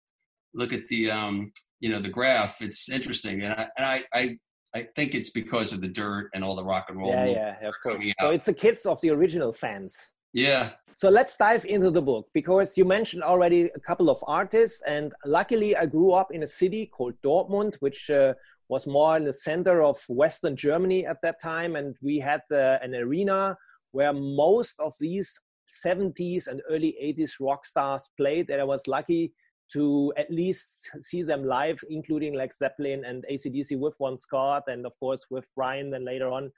look 0.55 0.73
at 0.73 0.87
the 0.89 1.11
um 1.11 1.53
you 1.81 1.89
know 1.89 1.99
the 1.99 2.09
graph 2.09 2.61
it's 2.61 2.89
interesting 2.89 3.43
and 3.43 3.53
i 3.53 3.69
and 3.77 3.87
i 3.87 4.05
i, 4.13 4.39
I 4.75 4.87
think 4.95 5.15
it's 5.15 5.31
because 5.31 5.73
of 5.73 5.81
the 5.81 5.89
dirt 5.89 6.31
and 6.35 6.45
all 6.45 6.55
the 6.55 6.65
rock 6.65 6.87
and 6.89 6.99
roll 6.99 7.11
yeah 7.11 7.25
yeah 7.25 7.69
of 7.69 7.75
course. 7.83 8.05
So 8.21 8.31
it's 8.31 8.45
the 8.45 8.55
kids 8.55 8.87
of 8.87 9.01
the 9.01 9.11
original 9.11 9.53
fans 9.53 9.97
yeah 10.33 10.71
so 10.97 11.09
let's 11.09 11.37
dive 11.37 11.65
into 11.65 11.91
the 11.91 12.03
book 12.03 12.27
because 12.35 12.77
you 12.77 12.85
mentioned 12.85 13.23
already 13.23 13.71
a 13.75 13.81
couple 13.81 14.11
of 14.11 14.23
artists 14.27 14.83
and 14.87 15.13
luckily 15.25 15.77
i 15.77 15.87
grew 15.87 16.13
up 16.13 16.33
in 16.33 16.43
a 16.43 16.47
city 16.47 16.87
called 16.87 17.15
dortmund 17.25 17.77
which 17.81 18.11
uh, 18.11 18.33
was 18.69 18.87
more 18.87 19.17
in 19.17 19.25
the 19.25 19.33
center 19.33 19.83
of 19.83 19.99
western 20.09 20.55
germany 20.57 21.07
at 21.07 21.17
that 21.23 21.41
time 21.41 21.77
and 21.77 21.97
we 22.03 22.19
had 22.19 22.43
uh, 22.53 22.79
an 22.83 22.95
arena 22.95 23.57
where 23.93 24.13
most 24.13 24.79
of 24.79 24.95
these 25.01 25.39
70s 25.85 26.47
and 26.49 26.61
early 26.69 26.97
80s 27.03 27.33
rock 27.41 27.65
stars 27.65 28.11
played 28.17 28.51
and 28.51 28.61
i 28.61 28.65
was 28.65 28.87
lucky 28.87 29.33
to 29.73 30.13
at 30.17 30.31
least 30.31 30.91
see 31.01 31.23
them 31.23 31.45
live, 31.45 31.83
including 31.89 32.35
like 32.35 32.53
Zeppelin 32.53 33.05
and 33.05 33.25
ACDC 33.31 33.79
with 33.79 33.97
Bon 33.99 34.19
Scott, 34.21 34.65
and 34.67 34.85
of 34.85 34.99
course 34.99 35.27
with 35.31 35.49
Brian. 35.55 35.91
Then 35.91 36.05
later 36.05 36.29
on, 36.29 36.51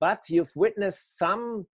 but 0.00 0.22
you've 0.28 0.52
witnessed 0.54 1.18
some 1.18 1.66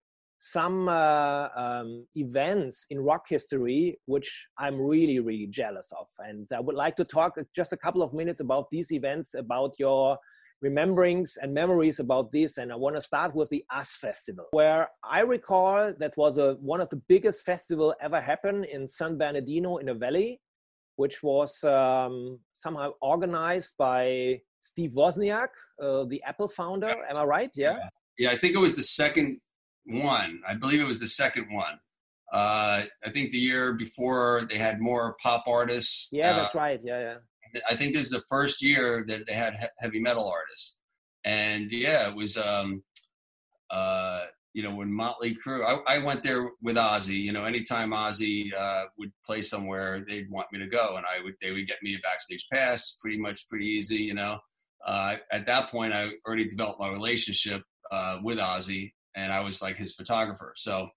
some 0.45 0.89
uh, 0.89 1.49
um, 1.55 2.05
events 2.17 2.85
in 2.91 2.99
rock 2.99 3.27
history 3.29 3.99
which 4.07 4.47
I'm 4.59 4.81
really 4.81 5.21
really 5.21 5.47
jealous 5.47 5.89
of, 5.99 6.09
and 6.19 6.49
I 6.55 6.61
would 6.61 6.77
like 6.77 6.97
to 6.97 7.05
talk 7.05 7.37
just 7.55 7.73
a 7.73 7.77
couple 7.77 8.03
of 8.03 8.13
minutes 8.13 8.41
about 8.41 8.67
these 8.71 8.91
events, 8.93 9.35
about 9.35 9.75
your 9.79 10.19
rememberings 10.63 11.37
and 11.41 11.53
memories 11.53 11.99
about 11.99 12.31
this 12.31 12.57
and 12.57 12.71
i 12.71 12.77
want 12.77 12.95
to 12.95 13.03
start 13.03 13.35
with 13.35 13.49
the 13.49 13.65
us 13.75 13.97
festival 13.97 14.47
where 14.53 14.89
i 15.03 15.19
recall 15.19 15.93
that 15.99 16.17
was 16.17 16.39
a, 16.39 16.53
one 16.61 16.81
of 16.81 16.89
the 16.91 17.03
biggest 17.09 17.45
festival 17.45 17.93
ever 18.01 18.21
happened 18.21 18.65
in 18.67 18.87
san 18.87 19.19
bernardino 19.19 19.79
in 19.79 19.89
a 19.89 19.95
valley 19.95 20.41
which 20.97 21.23
was 21.23 21.63
um, 21.65 22.39
somehow 22.53 22.93
organized 23.01 23.73
by 23.79 24.41
Steve 24.61 24.93
Wozniak, 24.93 25.49
uh, 25.83 26.05
the 26.05 26.23
Apple 26.25 26.49
founder. 26.49 26.95
Am 27.11 27.17
I 27.17 27.25
right? 27.25 27.51
Yeah? 27.57 27.77
yeah. 27.79 27.89
yeah. 28.19 28.31
I 28.31 28.37
think 28.37 28.55
it 28.55 28.61
was 28.61 28.77
the 28.77 28.83
second 28.83 29.41
one. 29.85 30.41
I 30.47 30.55
believe 30.55 30.81
it 30.81 30.87
was 30.87 31.01
the 31.01 31.07
second 31.07 31.53
one. 31.53 31.79
Uh, 32.33 32.85
I 33.05 33.11
think 33.11 33.31
the 33.31 33.39
year 33.39 33.75
before 33.75 34.47
they 34.49 34.57
had 34.57 34.81
more 34.81 35.17
pop 35.23 35.45
artists. 35.47 36.09
Yeah, 36.13 36.33
uh, 36.33 36.37
that's 36.37 36.55
right. 36.55 36.81
Yeah, 36.83 37.17
yeah. 37.55 37.61
I 37.69 37.75
think 37.75 37.93
this 37.93 38.05
is 38.05 38.11
the 38.11 38.23
first 38.29 38.63
year 38.63 39.05
that 39.09 39.27
they 39.27 39.35
had 39.35 39.55
heavy 39.79 40.01
metal 40.01 40.29
artists, 40.29 40.79
and 41.25 41.71
yeah, 41.71 42.09
it 42.09 42.15
was. 42.15 42.37
Um, 42.37 42.83
uh, 43.71 44.27
you 44.55 44.63
know, 44.63 44.75
when 44.75 44.93
Motley 44.93 45.35
Crue, 45.35 45.65
I, 45.65 45.95
I, 45.95 45.99
went 45.99 46.23
there 46.23 46.51
with 46.61 46.77
Ozzy. 46.77 47.19
You 47.19 47.33
know, 47.33 47.45
anytime 47.45 47.91
Ozzy 47.91 48.53
uh, 48.55 48.85
would 48.99 49.11
play 49.25 49.41
somewhere, 49.41 50.05
they'd 50.07 50.31
want 50.31 50.49
me 50.53 50.59
to 50.59 50.67
go, 50.67 50.97
and 50.97 51.07
I 51.07 51.23
would 51.23 51.35
they 51.41 51.53
would 51.53 51.67
get 51.67 51.83
me 51.83 51.95
a 51.95 51.99
backstage 52.01 52.47
pass, 52.53 52.99
pretty 53.01 53.17
much 53.17 53.49
pretty 53.49 53.67
easy. 53.67 53.97
You 53.97 54.15
know, 54.15 54.41
uh, 54.87 55.17
at 55.31 55.47
that 55.47 55.71
point, 55.71 55.95
I 55.95 56.11
already 56.27 56.49
developed 56.49 56.81
my 56.81 56.91
relationship 56.91 57.63
uh, 57.91 58.19
with 58.23 58.39
Ozzy, 58.39 58.93
and 59.15 59.33
I 59.33 59.41
was 59.41 59.63
like 59.63 59.77
his 59.77 59.95
photographer. 59.95 60.53
So, 60.57 60.89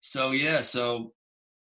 so 0.00 0.30
yeah, 0.32 0.62
so 0.62 1.12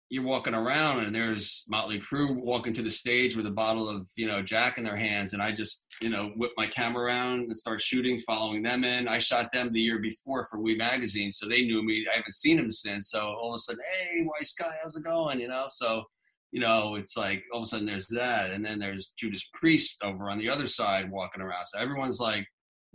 you're 0.09 0.23
walking 0.23 0.53
around 0.53 1.03
and 1.03 1.13
there's 1.13 1.65
Motley 1.69 1.99
Crue 1.99 2.33
walking 2.33 2.71
to 2.73 2.81
the 2.81 2.91
stage 2.91 3.35
with 3.35 3.45
a 3.45 3.51
bottle 3.51 3.89
of, 3.89 4.09
you 4.15 4.25
know, 4.25 4.41
Jack 4.41 4.77
in 4.77 4.85
their 4.85 4.95
hands. 4.95 5.33
And 5.33 5.41
I 5.41 5.51
just, 5.51 5.85
you 6.01 6.09
know, 6.09 6.31
whip 6.37 6.51
my 6.55 6.65
camera 6.65 7.05
around 7.05 7.41
and 7.41 7.57
start 7.57 7.81
shooting, 7.81 8.17
following 8.19 8.63
them 8.63 8.85
in. 8.85 9.09
I 9.09 9.19
shot 9.19 9.51
them 9.51 9.73
the 9.73 9.81
year 9.81 9.99
before 9.99 10.47
for 10.49 10.61
We 10.61 10.75
Magazine. 10.75 11.31
So 11.31 11.47
they 11.47 11.65
knew 11.65 11.83
me. 11.83 12.05
I 12.09 12.15
haven't 12.15 12.33
seen 12.33 12.55
them 12.55 12.71
since. 12.71 13.09
So 13.09 13.19
all 13.19 13.53
of 13.53 13.55
a 13.55 13.59
sudden, 13.59 13.81
hey, 13.91 14.25
Weiss 14.25 14.53
Guy, 14.53 14.73
how's 14.81 14.95
it 14.95 15.03
going? 15.03 15.41
You 15.41 15.49
know, 15.49 15.67
so, 15.69 16.05
you 16.51 16.61
know, 16.61 16.95
it's 16.95 17.17
like 17.17 17.43
all 17.51 17.59
of 17.59 17.63
a 17.63 17.67
sudden 17.67 17.85
there's 17.85 18.07
that. 18.07 18.51
And 18.51 18.65
then 18.65 18.79
there's 18.79 19.13
Judas 19.17 19.49
Priest 19.53 20.01
over 20.03 20.29
on 20.29 20.37
the 20.37 20.49
other 20.49 20.67
side 20.67 21.11
walking 21.11 21.41
around. 21.41 21.65
So 21.65 21.79
everyone's 21.79 22.21
like, 22.21 22.47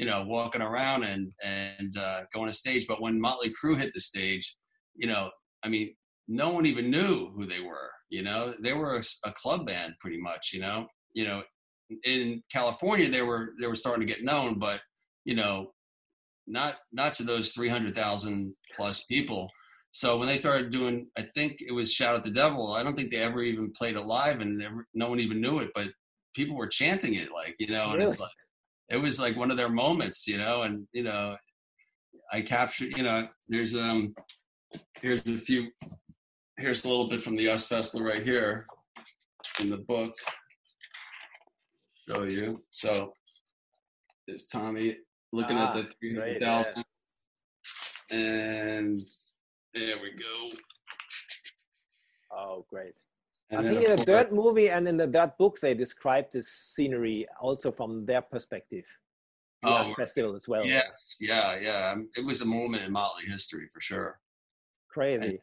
you 0.03 0.09
know, 0.09 0.25
walking 0.27 0.63
around 0.63 1.05
and, 1.05 1.31
and 1.45 1.97
uh, 1.97 2.23
going 2.35 2.49
to 2.49 2.53
stage. 2.53 2.87
But 2.89 3.01
when 3.01 3.21
Motley 3.21 3.53
Crue 3.55 3.79
hit 3.79 3.93
the 3.95 4.01
stage, 4.01 4.57
you 4.97 5.07
know, 5.07 5.31
I 5.63 5.69
mean, 5.69 5.95
no 6.27 6.51
one 6.51 6.67
even 6.67 6.91
knew 6.91 7.31
who 7.37 7.47
they 7.47 7.61
were. 7.61 7.89
You 8.11 8.25
know, 8.25 8.53
they 8.61 8.73
were 8.73 8.97
a, 8.97 9.03
a, 9.25 9.31
club 9.31 9.65
band 9.65 9.95
pretty 10.01 10.21
much. 10.21 10.51
You 10.53 10.61
know, 10.61 10.89
you 11.15 11.25
know, 11.25 11.45
in 12.05 12.43
California 12.51 13.09
they 13.09 13.23
were 13.23 13.51
they 13.61 13.69
were 13.69 13.77
starting 13.77 14.05
to 14.05 14.13
get 14.13 14.25
known, 14.25 14.59
but 14.59 14.81
you 15.25 15.37
know, 15.37 15.71
not 16.49 16.79
not 16.91 17.13
to 17.15 17.23
those 17.23 17.53
three 17.53 17.69
hundred 17.69 17.95
thousand 17.95 18.55
plus 18.75 19.05
people. 19.05 19.49
So 19.93 20.19
when 20.19 20.27
they 20.27 20.37
started 20.37 20.73
doing, 20.73 21.07
I 21.17 21.29
think 21.33 21.59
it 21.61 21.73
was 21.73 21.93
"Shout 21.93 22.17
at 22.17 22.25
the 22.25 22.31
Devil." 22.31 22.73
I 22.73 22.83
don't 22.83 22.97
think 22.97 23.13
they 23.13 23.19
ever 23.19 23.41
even 23.41 23.71
played 23.71 23.95
it 23.95 24.01
live, 24.01 24.41
and 24.41 24.59
never, 24.59 24.85
no 24.95 25.09
one 25.09 25.21
even 25.21 25.41
knew 25.41 25.61
it. 25.61 25.71
But 25.77 25.91
people 26.35 26.57
were 26.57 26.67
chanting 26.67 27.15
it, 27.15 27.29
like 27.33 27.55
you 27.61 27.69
know, 27.69 27.93
and 27.93 28.03
it's 28.03 28.19
like 28.19 28.33
it 28.93 28.99
was 28.99 29.19
like 29.19 29.37
one 29.37 29.51
of 29.51 29.57
their 29.57 29.71
moments, 29.71 30.29
you 30.29 30.37
know. 30.39 30.63
And 30.63 30.87
you 30.93 31.03
know, 31.03 31.37
I 32.31 32.43
captured, 32.43 32.93
you 32.97 33.03
know, 33.03 33.27
there's 33.49 33.75
um, 33.75 34.15
here's 35.01 35.27
a 35.27 35.39
few 35.39 35.69
here's 36.59 36.85
a 36.85 36.89
little 36.89 37.09
bit 37.09 37.23
from 37.23 37.35
the 37.37 37.49
US 37.51 37.67
Festival 37.67 38.07
right 38.07 38.23
here 38.23 38.67
in 39.61 39.71
the 39.71 39.79
book. 39.79 40.15
show 42.09 42.25
you. 42.25 42.63
So 42.71 43.13
there's 44.29 44.45
Tommy 44.47 44.99
looking 45.33 45.57
Ah, 45.57 45.69
at 45.69 45.75
the 45.75 45.85
three 45.99 46.15
hundred 46.15 46.41
thousand, 46.41 46.85
and 48.11 49.01
there 49.75 49.97
we 50.03 50.11
go. 50.13 50.57
Oh, 52.37 52.67
great. 52.71 52.93
And 53.53 53.67
I 53.67 53.69
think 53.69 53.87
in 53.87 53.97
the 53.99 54.05
Dirt 54.05 54.33
movie 54.33 54.71
and 54.71 54.89
in 54.89 54.97
the 54.97 55.07
Dirt 55.07 55.37
book, 55.37 55.59
they 55.61 55.75
describe 55.75 56.31
this 56.31 56.49
scenery 56.49 57.27
also 57.41 57.71
from 57.71 58.07
their 58.07 58.23
perspective. 58.23 58.87
Oh, 59.63 59.75
Us 59.75 59.95
Festival 59.95 60.35
as 60.35 60.49
well. 60.49 60.67
Yes, 60.67 61.17
yeah, 61.21 61.59
yeah. 61.61 61.91
Um, 61.93 62.09
It 62.17 62.25
was 62.25 62.41
a 62.41 62.47
moment 62.47 62.83
in 62.83 62.91
Motley 62.91 63.27
history 63.27 63.69
for 63.73 63.81
sure. 63.81 64.19
Crazy. 64.89 65.39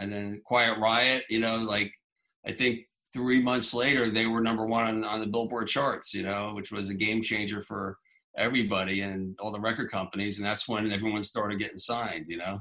And 0.00 0.12
then 0.12 0.42
Quiet 0.44 0.78
Riot, 0.78 1.24
you 1.30 1.38
know, 1.38 1.56
like 1.56 1.92
I 2.46 2.52
think 2.52 2.86
three 3.12 3.40
months 3.40 3.72
later 3.72 4.10
they 4.10 4.26
were 4.26 4.40
number 4.40 4.66
one 4.66 4.84
on, 4.84 5.04
on 5.04 5.20
the 5.20 5.26
Billboard 5.26 5.68
charts, 5.68 6.12
you 6.12 6.22
know, 6.22 6.52
which 6.54 6.72
was 6.72 6.90
a 6.90 6.94
game 6.94 7.22
changer 7.22 7.62
for 7.62 7.96
everybody 8.36 9.02
and 9.02 9.36
all 9.38 9.52
the 9.52 9.60
record 9.60 9.90
companies. 9.90 10.38
And 10.38 10.46
that's 10.46 10.66
when 10.66 10.90
everyone 10.90 11.22
started 11.22 11.58
getting 11.58 11.78
signed, 11.78 12.26
you 12.28 12.38
know. 12.38 12.60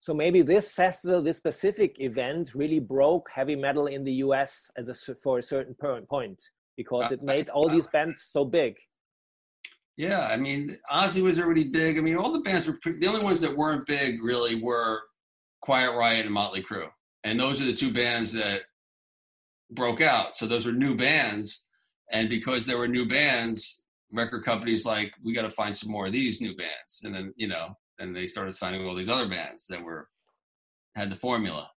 So 0.00 0.14
maybe 0.14 0.42
this 0.42 0.72
festival, 0.72 1.22
this 1.22 1.36
specific 1.36 1.96
event, 1.98 2.54
really 2.54 2.78
broke 2.78 3.28
heavy 3.34 3.56
metal 3.56 3.86
in 3.86 4.04
the 4.04 4.12
U.S. 4.26 4.70
as 4.76 4.88
a, 4.88 5.14
for 5.14 5.38
a 5.38 5.42
certain 5.42 5.74
point 5.74 6.40
because 6.76 7.10
Uh, 7.10 7.14
it 7.14 7.22
made 7.22 7.48
all 7.48 7.68
these 7.68 7.86
bands 7.86 8.28
so 8.30 8.44
big. 8.44 8.76
Yeah, 9.96 10.26
I 10.26 10.36
mean, 10.36 10.78
Ozzy 10.92 11.22
was 11.22 11.40
already 11.40 11.64
big. 11.64 11.96
I 11.96 12.02
mean, 12.02 12.16
all 12.16 12.30
the 12.30 12.40
bands 12.40 12.66
were 12.66 12.78
pretty, 12.82 12.98
the 12.98 13.06
only 13.06 13.24
ones 13.24 13.40
that 13.40 13.56
weren't 13.56 13.86
big 13.86 14.22
really 14.22 14.56
were 14.62 15.02
Quiet 15.62 15.96
Riot 15.96 16.26
and 16.26 16.34
Motley 16.34 16.62
Crue, 16.62 16.90
and 17.24 17.40
those 17.40 17.60
are 17.60 17.64
the 17.64 17.72
two 17.72 17.92
bands 17.92 18.32
that 18.34 18.62
broke 19.70 20.02
out. 20.02 20.36
So 20.36 20.46
those 20.46 20.66
were 20.66 20.72
new 20.72 20.94
bands, 20.94 21.64
and 22.12 22.28
because 22.28 22.66
there 22.66 22.76
were 22.76 22.88
new 22.88 23.06
bands, 23.06 23.84
record 24.12 24.44
companies 24.44 24.84
like 24.84 25.14
we 25.24 25.32
got 25.32 25.42
to 25.42 25.50
find 25.50 25.74
some 25.74 25.90
more 25.90 26.06
of 26.06 26.12
these 26.12 26.42
new 26.42 26.54
bands, 26.54 27.00
and 27.04 27.14
then 27.14 27.32
you 27.36 27.48
know, 27.48 27.74
and 27.98 28.14
they 28.14 28.26
started 28.26 28.52
signing 28.52 28.86
all 28.86 28.94
these 28.94 29.08
other 29.08 29.28
bands 29.28 29.66
that 29.66 29.82
were 29.82 30.08
had 30.94 31.10
the 31.10 31.16
formula. 31.16 31.70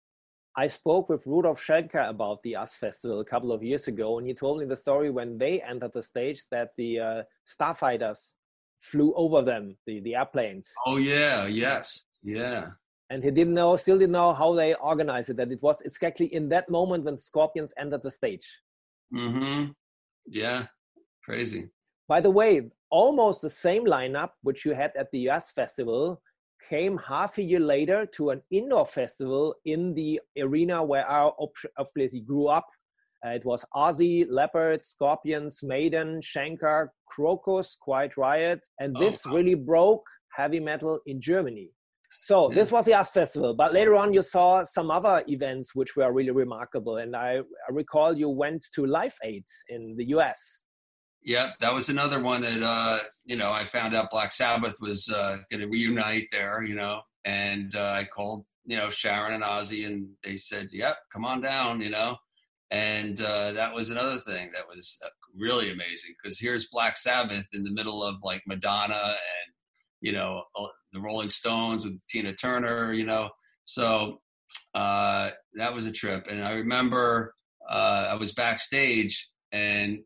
I 0.55 0.67
spoke 0.67 1.09
with 1.09 1.25
Rudolf 1.27 1.63
Schenker 1.65 2.09
about 2.09 2.41
the 2.41 2.55
US 2.55 2.75
Festival 2.75 3.19
a 3.19 3.25
couple 3.25 3.51
of 3.51 3.63
years 3.63 3.87
ago, 3.87 4.17
and 4.17 4.27
he 4.27 4.33
told 4.33 4.59
me 4.59 4.65
the 4.65 4.75
story 4.75 5.09
when 5.09 5.37
they 5.37 5.61
entered 5.61 5.93
the 5.93 6.03
stage 6.03 6.41
that 6.51 6.69
the 6.77 6.99
uh, 6.99 7.23
starfighters 7.47 8.33
flew 8.81 9.13
over 9.15 9.41
them, 9.41 9.77
the, 9.85 9.99
the 10.01 10.15
airplanes, 10.15 10.71
Oh 10.85 10.97
yeah, 10.97 11.45
yes, 11.47 12.05
yeah. 12.23 12.71
and 13.09 13.23
he 13.23 13.31
didn't 13.31 13.53
know, 13.53 13.75
still 13.77 13.97
didn't 13.99 14.13
know 14.13 14.33
how 14.33 14.53
they 14.53 14.73
organized 14.75 15.29
it. 15.29 15.37
That 15.37 15.51
it 15.51 15.61
was 15.61 15.81
exactly 15.81 16.33
in 16.33 16.49
that 16.49 16.69
moment 16.69 17.03
when 17.03 17.17
Scorpions 17.17 17.73
entered 17.77 18.01
the 18.01 18.11
stage. 18.11 18.47
Mm-hmm. 19.13 19.71
Yeah, 20.27 20.65
crazy. 21.23 21.69
By 22.07 22.21
the 22.21 22.31
way, 22.31 22.69
almost 22.91 23.41
the 23.41 23.49
same 23.49 23.85
lineup 23.85 24.31
which 24.41 24.65
you 24.65 24.73
had 24.73 24.91
at 24.97 25.11
the 25.11 25.29
US 25.29 25.51
Festival 25.51 26.21
came 26.69 26.97
half 26.97 27.37
a 27.37 27.43
year 27.43 27.59
later 27.59 28.05
to 28.05 28.31
an 28.31 28.41
indoor 28.51 28.85
festival 28.85 29.55
in 29.65 29.93
the 29.93 30.19
arena 30.37 30.83
where 30.83 31.09
I 31.09 31.23
ob- 31.39 31.71
obviously 31.77 32.21
grew 32.21 32.47
up. 32.47 32.67
Uh, 33.25 33.29
it 33.29 33.45
was 33.45 33.65
Ozzy, 33.75 34.25
Leppard, 34.29 34.85
Scorpions, 34.85 35.59
Maiden, 35.63 36.21
Schenker, 36.21 36.87
Krokus, 37.11 37.77
Quiet 37.79 38.17
Riot, 38.17 38.65
and 38.79 38.95
Oh, 38.95 38.99
this 38.99 39.25
wow. 39.25 39.33
really 39.35 39.55
broke 39.55 40.05
heavy 40.35 40.59
metal 40.59 40.99
in 41.05 41.19
Germany. 41.19 41.69
So 42.11 42.49
Yeah. 42.49 42.55
this 42.55 42.71
was 42.71 42.85
the 42.85 42.93
US 42.95 43.11
Festival, 43.11 43.53
but 43.53 43.73
later 43.73 43.95
on 43.95 44.13
you 44.13 44.23
saw 44.23 44.63
some 44.63 44.89
other 44.89 45.23
events 45.27 45.75
which 45.75 45.95
were 45.95 46.11
really 46.11 46.31
remarkable. 46.31 46.97
And 46.97 47.15
I, 47.15 47.39
I 47.39 47.71
recall 47.71 48.17
you 48.17 48.29
went 48.29 48.65
to 48.73 48.85
Live 48.85 49.15
Aid 49.23 49.45
in 49.69 49.95
the 49.97 50.05
US. 50.15 50.63
Yeah, 51.23 51.51
that 51.59 51.73
was 51.73 51.89
another 51.89 52.21
one 52.21 52.41
that 52.41 52.63
uh, 52.63 52.99
you 53.25 53.35
know 53.35 53.51
I 53.51 53.65
found 53.65 53.93
out 53.95 54.09
Black 54.09 54.31
Sabbath 54.31 54.75
was 54.79 55.09
uh, 55.09 55.37
going 55.51 55.61
to 55.61 55.67
reunite 55.67 56.27
there, 56.31 56.63
you 56.63 56.75
know, 56.75 57.01
and 57.25 57.75
uh, 57.75 57.91
I 57.97 58.05
called 58.05 58.45
you 58.65 58.77
know 58.77 58.89
Sharon 58.89 59.33
and 59.33 59.43
Ozzy, 59.43 59.85
and 59.85 60.09
they 60.23 60.37
said, 60.37 60.69
"Yep, 60.71 60.97
come 61.11 61.25
on 61.25 61.41
down," 61.41 61.81
you 61.81 61.89
know, 61.89 62.15
and 62.71 63.21
uh, 63.21 63.51
that 63.51 63.73
was 63.73 63.89
another 63.91 64.17
thing 64.19 64.51
that 64.53 64.67
was 64.67 64.97
uh, 65.05 65.09
really 65.37 65.71
amazing 65.71 66.15
because 66.21 66.39
here's 66.39 66.69
Black 66.69 66.95
Sabbath 66.95 67.47
in 67.53 67.63
the 67.63 67.71
middle 67.71 68.01
of 68.03 68.15
like 68.23 68.41
Madonna 68.47 68.95
and 68.95 69.53
you 70.01 70.13
know 70.13 70.43
uh, 70.55 70.67
the 70.93 71.01
Rolling 71.01 71.29
Stones 71.29 71.83
with 71.83 72.01
Tina 72.07 72.33
Turner, 72.33 72.93
you 72.93 73.05
know, 73.05 73.29
so 73.65 74.21
uh, 74.73 75.31
that 75.55 75.73
was 75.73 75.85
a 75.85 75.91
trip, 75.91 76.27
and 76.29 76.45
I 76.45 76.53
remember 76.53 77.35
uh, 77.69 78.07
I 78.11 78.15
was 78.15 78.31
backstage 78.31 79.29
and 79.51 79.99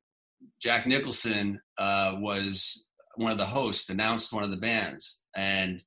Jack 0.63 0.87
Nicholson 0.87 1.59
uh, 1.77 2.13
was 2.19 2.87
one 3.15 3.33
of 3.33 3.37
the 3.37 3.45
hosts, 3.45 3.89
announced 3.89 4.31
one 4.31 4.43
of 4.43 4.51
the 4.51 4.57
bands, 4.57 5.21
and 5.35 5.83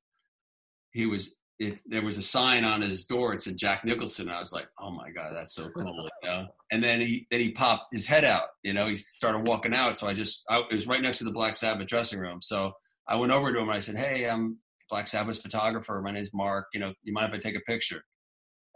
he 0.93 1.07
was. 1.07 1.41
It, 1.59 1.81
there 1.87 2.05
was 2.05 2.19
a 2.19 2.23
sign 2.23 2.65
on 2.65 2.83
his 2.83 3.07
door. 3.07 3.33
It 3.33 3.41
said 3.41 3.57
Jack 3.57 3.83
Nicholson. 3.83 4.29
I 4.29 4.39
was 4.39 4.53
like, 4.53 4.69
"Oh 4.79 4.91
my 4.91 5.11
god, 5.11 5.33
that's 5.35 5.55
so 5.55 5.71
cool!" 5.71 6.11
You 6.23 6.29
know. 6.29 6.47
And 6.71 6.85
then 6.85 7.01
he 7.01 7.27
then 7.31 7.41
he 7.41 7.53
popped 7.53 7.89
his 7.91 8.05
head 8.07 8.27
out. 8.27 8.49
You 8.63 8.75
know, 8.75 8.89
he 8.89 8.95
started 8.95 9.49
walking 9.49 9.75
out. 9.75 9.97
So 9.97 10.07
I 10.07 10.13
just 10.13 10.45
I, 10.51 10.59
it 10.71 10.75
was 10.75 10.87
right 10.87 11.01
next 11.01 11.19
to 11.19 11.25
the 11.25 11.33
Black 11.33 11.57
Sabbath 11.57 11.87
dressing 11.87 12.19
room. 12.19 12.43
So 12.43 12.73
I 13.09 13.17
went 13.17 13.33
over 13.33 13.51
to 13.51 13.59
him 13.59 13.69
and 13.69 13.77
I 13.77 13.79
said, 13.79 13.97
"Hey, 13.97 14.29
I'm 14.29 14.59
Black 14.91 15.07
Sabbath's 15.07 15.41
photographer. 15.41 16.03
My 16.05 16.11
name's 16.11 16.35
Mark. 16.35 16.67
You 16.75 16.81
know, 16.81 16.93
you 17.03 17.15
mind 17.15 17.33
if 17.33 17.35
I 17.35 17.39
take 17.39 17.57
a 17.57 17.61
picture?" 17.61 18.03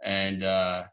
And 0.03 0.41
uh, 0.41 0.85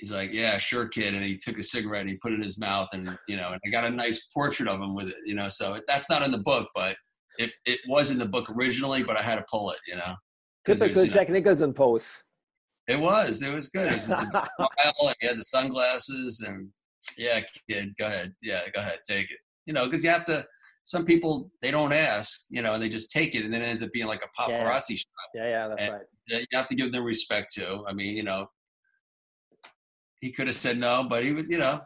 he's 0.00 0.10
like, 0.10 0.32
"Yeah, 0.32 0.58
sure, 0.58 0.88
kid." 0.88 1.14
And 1.14 1.24
he 1.24 1.36
took 1.36 1.58
a 1.58 1.62
cigarette 1.62 2.02
and 2.02 2.10
he 2.10 2.16
put 2.16 2.32
it 2.32 2.36
in 2.36 2.42
his 2.42 2.58
mouth, 2.58 2.88
and 2.92 3.16
you 3.28 3.36
know, 3.36 3.52
and 3.52 3.60
I 3.64 3.70
got 3.70 3.84
a 3.84 3.90
nice 3.90 4.26
portrait 4.34 4.68
of 4.68 4.80
him 4.80 4.94
with 4.94 5.08
it. 5.08 5.16
You 5.24 5.34
know, 5.34 5.48
so 5.48 5.78
that's 5.86 6.08
not 6.10 6.22
in 6.22 6.30
the 6.30 6.38
book, 6.38 6.68
but 6.74 6.96
it 7.38 7.52
it 7.66 7.80
was 7.88 8.10
in 8.10 8.18
the 8.18 8.26
book 8.26 8.48
originally, 8.50 9.02
but 9.02 9.16
I 9.16 9.22
had 9.22 9.36
to 9.36 9.44
pull 9.50 9.70
it. 9.70 9.78
You 9.86 9.96
know. 9.96 10.14
Typical 10.66 11.04
you 11.04 11.10
know, 11.10 11.22
Nicholson 11.24 11.72
pose. 11.72 12.22
it 12.86 13.00
was. 13.00 13.42
It 13.42 13.52
was 13.52 13.68
good. 13.70 13.92
It 13.92 13.94
was 13.94 14.08
the 14.08 14.20
smile, 14.56 15.14
he 15.20 15.26
had 15.26 15.38
the 15.38 15.44
sunglasses, 15.44 16.44
and 16.46 16.68
yeah, 17.16 17.40
kid, 17.68 17.94
go 17.98 18.06
ahead. 18.06 18.34
Yeah, 18.42 18.60
go 18.74 18.80
ahead, 18.80 18.98
take 19.08 19.30
it. 19.30 19.38
You 19.66 19.72
know, 19.72 19.86
because 19.86 20.04
you 20.04 20.10
have 20.10 20.24
to. 20.26 20.44
Some 20.84 21.04
people 21.04 21.50
they 21.62 21.70
don't 21.70 21.92
ask, 21.92 22.42
you 22.50 22.62
know, 22.62 22.72
and 22.74 22.82
they 22.82 22.88
just 22.88 23.10
take 23.12 23.34
it, 23.34 23.44
and 23.44 23.52
then 23.54 23.62
it 23.62 23.66
ends 23.66 23.82
up 23.82 23.90
being 23.92 24.06
like 24.06 24.22
a 24.24 24.48
Yeah. 24.50 24.64
paparazzi 24.64 24.96
shot. 24.98 25.06
yeah, 25.34 25.48
yeah, 25.48 25.68
that's 25.68 25.82
And- 25.82 25.92
right. 25.92 26.06
You 26.28 26.44
have 26.54 26.68
to 26.68 26.74
give 26.74 26.92
them 26.92 27.04
respect 27.04 27.52
too. 27.54 27.84
I 27.88 27.92
mean, 27.92 28.16
you 28.16 28.22
know, 28.22 28.48
he 30.20 30.32
could 30.32 30.46
have 30.46 30.56
said 30.56 30.78
no, 30.78 31.04
but 31.08 31.22
he 31.24 31.32
was, 31.32 31.48
you 31.48 31.58
know, 31.58 31.80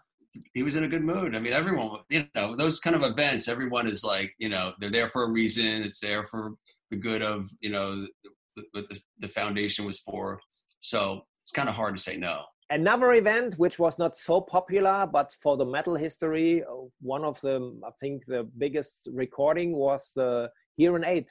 he 0.53 0.63
was 0.63 0.75
in 0.77 0.85
a 0.85 0.89
good 0.89 1.05
mood. 1.05 1.35
I 1.35 1.39
mean, 1.39 1.53
everyone, 1.53 2.01
you 2.11 2.27
know, 2.35 2.57
those 2.57 2.81
kind 2.81 2.97
of 2.97 3.03
events, 3.05 3.49
everyone 3.49 3.87
is 3.87 4.03
like, 4.03 4.35
you 4.39 4.49
know, 4.49 4.73
they're 4.81 4.91
there 4.91 5.09
for 5.09 5.25
a 5.25 5.31
reason. 5.31 5.83
It's 5.83 6.01
there 6.01 6.25
for 6.25 6.55
the 6.91 6.97
good 6.97 7.23
of, 7.23 7.47
you 7.61 7.71
know, 7.71 8.07
what 8.73 8.89
the, 8.89 9.01
the 9.21 9.29
foundation 9.29 9.85
was 9.85 10.01
for. 10.01 10.41
So 10.81 11.23
it's 11.43 11.53
kind 11.53 11.69
of 11.69 11.75
hard 11.75 11.97
to 11.97 12.03
say 12.03 12.17
no. 12.17 12.43
Another 12.71 13.13
event 13.13 13.55
which 13.59 13.79
was 13.79 13.99
not 13.99 14.17
so 14.17 14.41
popular, 14.41 15.07
but 15.07 15.33
for 15.41 15.57
the 15.57 15.67
metal 15.67 15.95
history, 15.95 16.65
one 17.01 17.25
of 17.25 17.41
the, 17.43 17.79
I 17.87 17.91
think, 18.01 18.25
the 18.27 18.49
biggest 18.59 19.09
recording 19.13 19.77
was 19.77 20.11
the 20.17 20.51
Hear 20.77 20.97
'n 20.97 21.05
Aid 21.05 21.29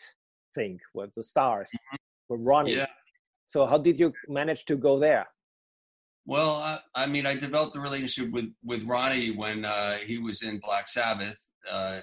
thing 0.55 0.79
with 0.93 1.13
the 1.15 1.23
stars, 1.23 1.69
mm-hmm. 1.69 1.95
with 2.29 2.41
Ronnie. 2.41 2.75
Yeah. 2.75 2.85
So 3.45 3.65
how 3.65 3.77
did 3.77 3.99
you 3.99 4.13
manage 4.29 4.63
to 4.65 4.77
go 4.77 4.99
there? 4.99 5.27
Well, 6.25 6.55
I, 6.55 6.79
I 6.95 7.05
mean, 7.05 7.25
I 7.25 7.35
developed 7.35 7.75
a 7.75 7.81
relationship 7.81 8.31
with 8.31 8.53
with 8.63 8.83
Ronnie 8.83 9.31
when 9.31 9.65
uh, 9.65 9.95
he 9.95 10.17
was 10.17 10.41
in 10.41 10.59
Black 10.59 10.87
Sabbath 10.87 11.37
uh, 11.69 11.99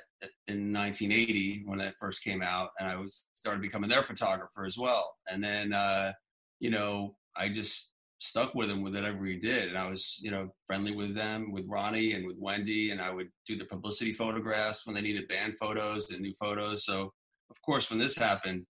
in 0.47 0.73
1980 0.73 1.63
when 1.67 1.79
that 1.79 1.95
first 1.99 2.23
came 2.23 2.43
out, 2.43 2.71
and 2.79 2.89
I 2.89 2.97
was 2.97 3.27
started 3.35 3.63
becoming 3.63 3.89
their 3.89 4.03
photographer 4.03 4.67
as 4.67 4.77
well. 4.77 5.17
And 5.29 5.43
then, 5.43 5.73
uh, 5.73 6.13
you 6.59 6.71
know, 6.71 7.17
I 7.35 7.49
just 7.49 7.91
stuck 8.19 8.55
with 8.55 8.71
him 8.71 8.83
with 8.83 8.95
whatever 8.95 9.25
he 9.25 9.39
did, 9.39 9.69
and 9.69 9.79
I 9.79 9.89
was, 9.89 10.19
you 10.23 10.31
know, 10.31 10.53
friendly 10.67 10.93
with 10.93 11.15
them, 11.15 11.51
with 11.53 11.65
Ronnie 11.67 12.13
and 12.13 12.27
with 12.27 12.37
Wendy, 12.39 12.91
and 12.91 13.01
I 13.01 13.11
would 13.11 13.29
do 13.47 13.57
the 13.57 13.65
publicity 13.65 14.13
photographs 14.13 14.87
when 14.87 14.95
they 14.95 15.01
needed 15.01 15.29
band 15.29 15.57
photos 15.59 16.11
and 16.11 16.21
new 16.21 16.35
photos. 16.35 16.85
So, 16.85 17.13
of 17.51 17.63
course, 17.63 17.89
when 17.89 17.99
this 17.99 18.17
happened, 18.17 18.67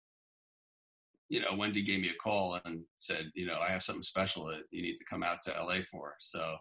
you 1.30 1.40
know, 1.40 1.54
Wendy 1.56 1.80
gave 1.82 2.00
me 2.00 2.08
a 2.08 2.14
call 2.14 2.58
and 2.64 2.82
said, 2.96 3.30
you 3.34 3.46
know, 3.46 3.60
I 3.60 3.70
have 3.70 3.84
something 3.84 4.02
special 4.02 4.46
that 4.46 4.62
you 4.72 4.82
need 4.82 4.96
to 4.96 5.04
come 5.04 5.22
out 5.22 5.40
to 5.42 5.52
LA 5.52 5.76
for. 5.88 6.16
So, 6.18 6.56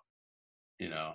you 0.77 0.89
know, 0.89 1.13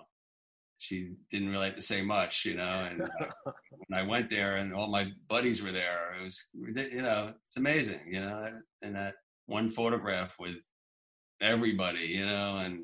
she 0.81 1.13
didn't 1.31 1.51
really 1.51 1.67
have 1.67 1.77
to 1.77 1.81
say 1.81 2.03
much, 2.03 2.45
you 2.45 2.57
know, 2.57 2.65
and 2.65 3.03
uh, 3.03 3.07
when 3.87 3.99
I 3.99 4.03
went 4.03 4.29
there 4.29 4.57
and 4.57 4.75
all 4.75 4.89
my 4.89 5.13
buddies 5.29 5.63
were 5.63 5.71
there, 5.71 6.17
it 6.19 6.25
was, 6.25 6.45
you 6.53 7.01
know, 7.01 7.33
it's 7.47 7.57
amazing, 7.57 8.01
you 8.09 8.21
know, 8.21 8.51
and 8.83 8.97
that 8.97 9.15
one 9.47 9.71
photograph 9.71 10.35
with 10.41 10.57
everybody, 11.41 12.07
you 12.07 12.27
know, 12.27 12.59
and 12.59 12.81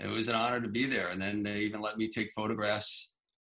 it 0.00 0.08
was 0.08 0.26
an 0.26 0.34
honor 0.34 0.60
to 0.60 0.68
be 0.68 0.86
there. 0.86 1.08
And 1.10 1.22
then 1.22 1.44
they 1.44 1.60
even 1.60 1.80
let 1.80 1.96
me 1.98 2.08
take 2.08 2.32
photographs 2.34 3.13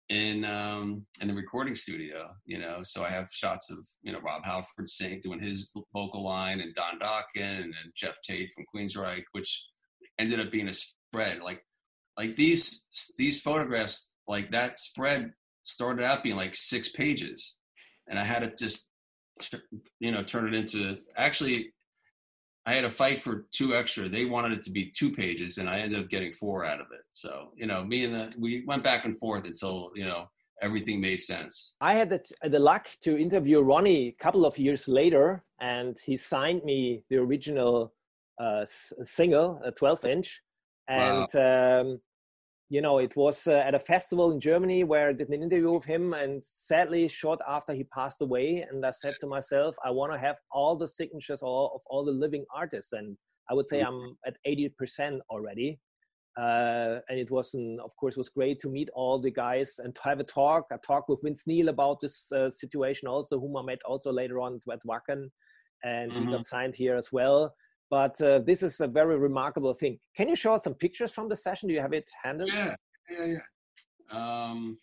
in 0.09 0.45
um 0.45 1.05
in 1.21 1.27
the 1.27 1.33
recording 1.33 1.75
studio 1.75 2.29
you 2.45 2.57
know 2.57 2.79
so 2.83 3.03
i 3.03 3.09
have 3.09 3.27
shots 3.29 3.69
of 3.69 3.85
you 4.03 4.13
know 4.13 4.19
rob 4.21 4.41
halford 4.45 4.87
sing 4.87 5.19
doing 5.21 5.39
his 5.39 5.73
vocal 5.93 6.23
line 6.23 6.61
and 6.61 6.73
don 6.73 6.97
Dokken 6.97 7.65
and 7.65 7.73
geoff 7.93 8.15
tate 8.23 8.49
from 8.51 8.63
queensryche 8.73 9.25
which 9.33 9.65
ended 10.17 10.39
up 10.39 10.49
being 10.49 10.69
a 10.69 10.73
spread 10.73 11.41
like 11.41 11.61
like 12.17 12.35
these 12.35 12.85
these 13.17 13.41
photographs 13.41 14.09
like 14.27 14.51
that 14.51 14.77
spread 14.77 15.31
started 15.67 16.03
out 16.03 16.23
being 16.23 16.35
like 16.37 16.55
six 16.55 16.89
pages, 16.89 17.57
and 18.07 18.17
I 18.17 18.23
had 18.23 18.39
to 18.39 18.53
just 18.57 18.89
you 19.99 20.11
know 20.11 20.23
turn 20.23 20.47
it 20.47 20.53
into 20.53 20.97
actually. 21.15 21.73
I 22.67 22.73
had 22.73 22.83
a 22.83 22.89
fight 22.89 23.19
for 23.19 23.45
two 23.53 23.73
extra. 23.73 24.09
They 24.09 24.25
wanted 24.25 24.51
it 24.51 24.63
to 24.63 24.71
be 24.71 24.91
two 24.91 25.09
pages, 25.09 25.57
and 25.57 25.69
I 25.69 25.79
ended 25.79 26.01
up 26.01 26.09
getting 26.09 26.33
four 26.33 26.65
out 26.65 26.81
of 26.81 26.87
it. 26.91 27.05
So 27.11 27.51
you 27.55 27.65
know, 27.65 27.83
me 27.83 28.03
and 28.03 28.13
the 28.13 28.33
we 28.37 28.65
went 28.67 28.83
back 28.83 29.05
and 29.05 29.17
forth 29.17 29.45
until 29.45 29.91
you 29.95 30.03
know 30.03 30.29
everything 30.61 30.99
made 30.99 31.21
sense. 31.21 31.75
I 31.79 31.93
had 31.93 32.09
the, 32.09 32.21
the 32.49 32.59
luck 32.59 32.87
to 33.01 33.17
interview 33.17 33.61
Ronnie 33.61 34.09
a 34.09 34.23
couple 34.23 34.45
of 34.45 34.57
years 34.57 34.87
later, 34.87 35.43
and 35.61 35.97
he 36.03 36.17
signed 36.17 36.63
me 36.63 37.03
the 37.09 37.17
original 37.17 37.93
uh, 38.39 38.65
single, 38.65 39.61
a 39.63 39.71
12 39.71 40.05
inch. 40.05 40.41
And, 40.89 41.27
wow. 41.33 41.81
um, 41.81 41.99
you 42.69 42.81
know, 42.81 42.97
it 42.97 43.15
was 43.15 43.47
uh, 43.47 43.63
at 43.65 43.75
a 43.75 43.79
festival 43.79 44.31
in 44.31 44.39
Germany 44.39 44.83
where 44.83 45.09
I 45.09 45.13
did 45.13 45.29
an 45.29 45.41
interview 45.41 45.71
with 45.71 45.85
him. 45.85 46.13
And 46.13 46.43
sadly, 46.43 47.07
short 47.07 47.39
after 47.47 47.73
he 47.73 47.85
passed 47.85 48.21
away, 48.21 48.65
and 48.69 48.85
I 48.85 48.91
said 48.91 49.15
to 49.21 49.27
myself, 49.27 49.75
I 49.85 49.91
want 49.91 50.11
to 50.11 50.19
have 50.19 50.35
all 50.51 50.75
the 50.75 50.87
signatures 50.87 51.41
of 51.41 51.81
all 51.87 52.03
the 52.05 52.11
living 52.11 52.45
artists. 52.53 52.93
And 52.93 53.17
I 53.49 53.53
would 53.53 53.67
say 53.67 53.79
mm-hmm. 53.79 53.93
I'm 53.93 54.17
at 54.25 54.37
80% 54.45 55.19
already 55.29 55.79
uh, 56.37 56.99
and 57.09 57.19
it 57.19 57.31
was 57.31 57.53
an, 57.55 57.79
of 57.83 57.95
course 57.95 58.15
was 58.15 58.29
great 58.29 58.59
to 58.59 58.69
meet 58.69 58.89
all 58.93 59.19
the 59.19 59.31
guys 59.31 59.79
and 59.83 59.95
to 59.95 60.01
have 60.03 60.19
a 60.19 60.23
talk 60.23 60.65
a 60.71 60.77
talk 60.77 61.09
with 61.09 61.21
vince 61.23 61.43
neil 61.47 61.69
about 61.69 61.99
this 61.99 62.31
uh, 62.31 62.49
situation 62.49 63.07
also 63.07 63.39
whom 63.39 63.57
i 63.57 63.61
met 63.61 63.81
also 63.85 64.11
later 64.11 64.39
on 64.39 64.59
at 64.71 64.79
wacken 64.85 65.29
and 65.83 66.11
mm-hmm. 66.11 66.25
he 66.25 66.31
got 66.31 66.45
signed 66.45 66.75
here 66.75 66.95
as 66.95 67.11
well 67.11 67.53
but 67.89 68.19
uh, 68.21 68.39
this 68.39 68.63
is 68.63 68.79
a 68.81 68.87
very 68.87 69.17
remarkable 69.17 69.73
thing. 69.73 69.99
Can 70.15 70.27
you 70.29 70.35
show 70.35 70.53
us 70.55 70.63
some 70.63 70.73
pictures 70.73 71.13
from 71.13 71.29
the 71.29 71.35
session? 71.35 71.67
Do 71.69 71.75
you 71.75 71.81
have 71.81 71.93
it 71.93 72.09
handy 72.23 72.45
yeah 72.47 72.75
yeah 73.09 73.25
yeah. 73.35 74.51
Um... 74.51 74.77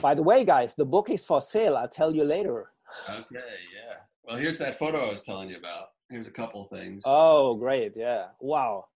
by 0.00 0.14
the 0.14 0.22
way 0.22 0.44
guys 0.44 0.74
the 0.74 0.84
book 0.84 1.10
is 1.10 1.24
for 1.24 1.40
sale. 1.40 1.76
I'll 1.76 1.88
tell 1.88 2.14
you 2.14 2.24
later. 2.24 2.70
Okay 3.08 3.24
yeah. 3.32 3.96
Well 4.24 4.36
here's 4.36 4.58
that 4.58 4.78
photo 4.78 5.06
i 5.06 5.10
was 5.10 5.22
telling 5.22 5.50
you 5.50 5.56
about. 5.56 5.88
Here's 6.10 6.26
a 6.26 6.30
couple 6.30 6.64
things. 6.66 7.02
Oh 7.04 7.54
great 7.54 7.96
yeah. 7.96 8.26
Wow. 8.40 8.86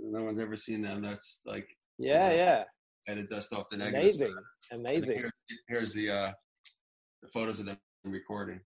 No 0.00 0.24
one's 0.24 0.40
ever 0.40 0.56
seen 0.56 0.82
them. 0.82 1.02
That's 1.02 1.40
like 1.46 1.68
yeah, 1.98 2.30
you 2.30 2.36
know, 2.36 2.42
yeah. 2.42 2.64
Had 3.06 3.16
to 3.18 3.22
dust 3.24 3.52
off 3.52 3.68
the 3.70 3.76
negatives. 3.76 4.16
Amazing, 4.16 4.36
amazing. 4.72 5.18
Here's, 5.18 5.32
here's, 5.68 5.92
the 5.92 6.10
uh, 6.10 6.32
the 7.22 7.28
photos 7.28 7.60
of 7.60 7.66
them 7.66 7.78
recording. 8.04 8.60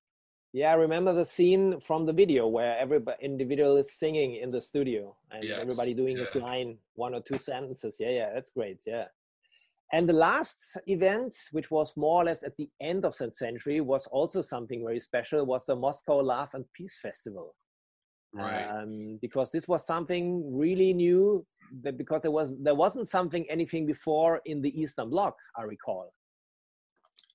Yeah, 0.52 0.70
I 0.70 0.74
remember 0.74 1.12
the 1.12 1.24
scene 1.24 1.78
from 1.80 2.06
the 2.06 2.12
video 2.12 2.48
where 2.48 2.76
every 2.78 3.00
individual 3.20 3.76
is 3.76 3.92
singing 3.92 4.36
in 4.36 4.50
the 4.50 4.60
studio 4.60 5.14
and 5.30 5.44
yes. 5.44 5.58
everybody 5.60 5.92
doing 5.92 6.16
yeah. 6.16 6.24
his 6.24 6.34
line, 6.36 6.78
one 6.94 7.14
or 7.14 7.20
two 7.20 7.38
sentences. 7.38 7.96
Yeah, 8.00 8.10
yeah, 8.10 8.30
that's 8.34 8.50
great. 8.50 8.80
Yeah. 8.86 9.04
And 9.92 10.08
the 10.08 10.14
last 10.14 10.78
event, 10.86 11.36
which 11.52 11.70
was 11.70 11.96
more 11.96 12.22
or 12.22 12.24
less 12.24 12.42
at 12.42 12.56
the 12.56 12.68
end 12.80 13.04
of 13.04 13.16
that 13.18 13.36
century, 13.36 13.80
was 13.80 14.06
also 14.06 14.42
something 14.42 14.84
very 14.84 15.00
special. 15.00 15.44
Was 15.44 15.66
the 15.66 15.76
Moscow 15.76 16.18
Love 16.18 16.50
and 16.54 16.64
Peace 16.74 16.98
Festival 17.00 17.54
right 18.34 18.66
um, 18.68 19.18
because 19.20 19.50
this 19.50 19.66
was 19.68 19.86
something 19.86 20.44
really 20.56 20.92
new 20.92 21.44
that 21.82 21.96
because 21.96 22.22
there 22.22 22.30
was 22.30 22.52
there 22.60 22.74
wasn't 22.74 23.08
something 23.08 23.46
anything 23.48 23.86
before 23.86 24.40
in 24.44 24.60
the 24.60 24.80
eastern 24.80 25.08
bloc 25.08 25.36
i 25.56 25.62
recall 25.62 26.12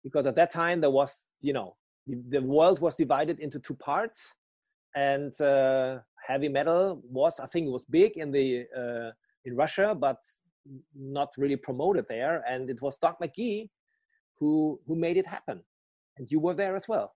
because 0.03 0.25
at 0.25 0.35
that 0.35 0.51
time 0.51 0.81
there 0.81 0.91
was 0.91 1.23
you 1.41 1.53
know 1.53 1.75
the, 2.07 2.21
the 2.29 2.41
world 2.41 2.79
was 2.79 2.95
divided 2.95 3.39
into 3.39 3.59
two 3.59 3.75
parts 3.75 4.33
and 4.95 5.39
uh, 5.41 5.99
heavy 6.27 6.49
metal 6.49 7.01
was 7.03 7.39
i 7.39 7.47
think 7.47 7.67
it 7.67 7.71
was 7.71 7.85
big 7.89 8.17
in 8.17 8.31
the 8.31 8.65
uh, 8.77 9.11
in 9.45 9.55
russia 9.55 9.95
but 9.97 10.17
not 10.95 11.29
really 11.37 11.57
promoted 11.57 12.05
there 12.07 12.43
and 12.47 12.69
it 12.69 12.81
was 12.81 12.97
doc 12.97 13.17
mcgee 13.21 13.69
who 14.39 14.79
who 14.87 14.95
made 14.95 15.17
it 15.17 15.27
happen 15.27 15.61
and 16.17 16.29
you 16.31 16.39
were 16.39 16.53
there 16.53 16.75
as 16.75 16.87
well 16.87 17.13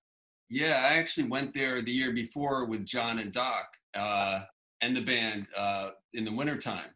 yeah, 0.50 0.88
I 0.90 0.98
actually 0.98 1.28
went 1.28 1.54
there 1.54 1.82
the 1.82 1.92
year 1.92 2.14
before 2.14 2.66
with 2.66 2.86
Jon 2.86 3.20
and 3.20 3.32
Doc 3.32 3.66
uh, 3.94 4.42
and 4.82 4.96
the 4.96 5.02
band 5.02 5.48
uh, 5.58 5.90
in 6.14 6.24
the 6.24 6.32
wintertime. 6.32 6.90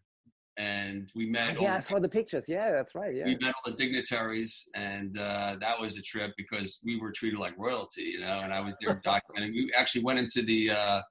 And 0.62 1.10
we 1.15 1.26
met. 1.26 1.58
Oh, 1.58 1.63
yeah, 1.63 1.78
I 1.78 1.80
saw 1.80 1.97
the 1.97 2.08
pictures. 2.08 2.47
Yeah, 2.47 2.69
that's 2.71 2.93
right. 2.93 3.15
Yeah. 3.15 3.26
We 3.26 3.36
met 3.41 3.56
all 3.56 3.71
the 3.71 3.76
dignitaries, 3.76 4.69
and 4.76 5.17
uh, 5.17 5.56
that 5.60 5.80
was 5.80 5.97
a 5.97 6.04
trip 6.04 6.34
because 6.38 6.80
we 6.86 7.00
were 7.00 7.12
treated 7.12 7.39
like 7.39 7.56
royalty, 7.58 8.04
you 8.04 8.19
know. 8.19 8.41
And 8.41 8.54
I 8.54 8.60
was 8.60 8.78
there 8.80 9.02
documenting. 9.06 9.54
We 9.56 9.71
actually 9.76 10.04
went 10.04 10.19
into 10.19 10.43
the 10.43 10.69
uh, 10.69 11.02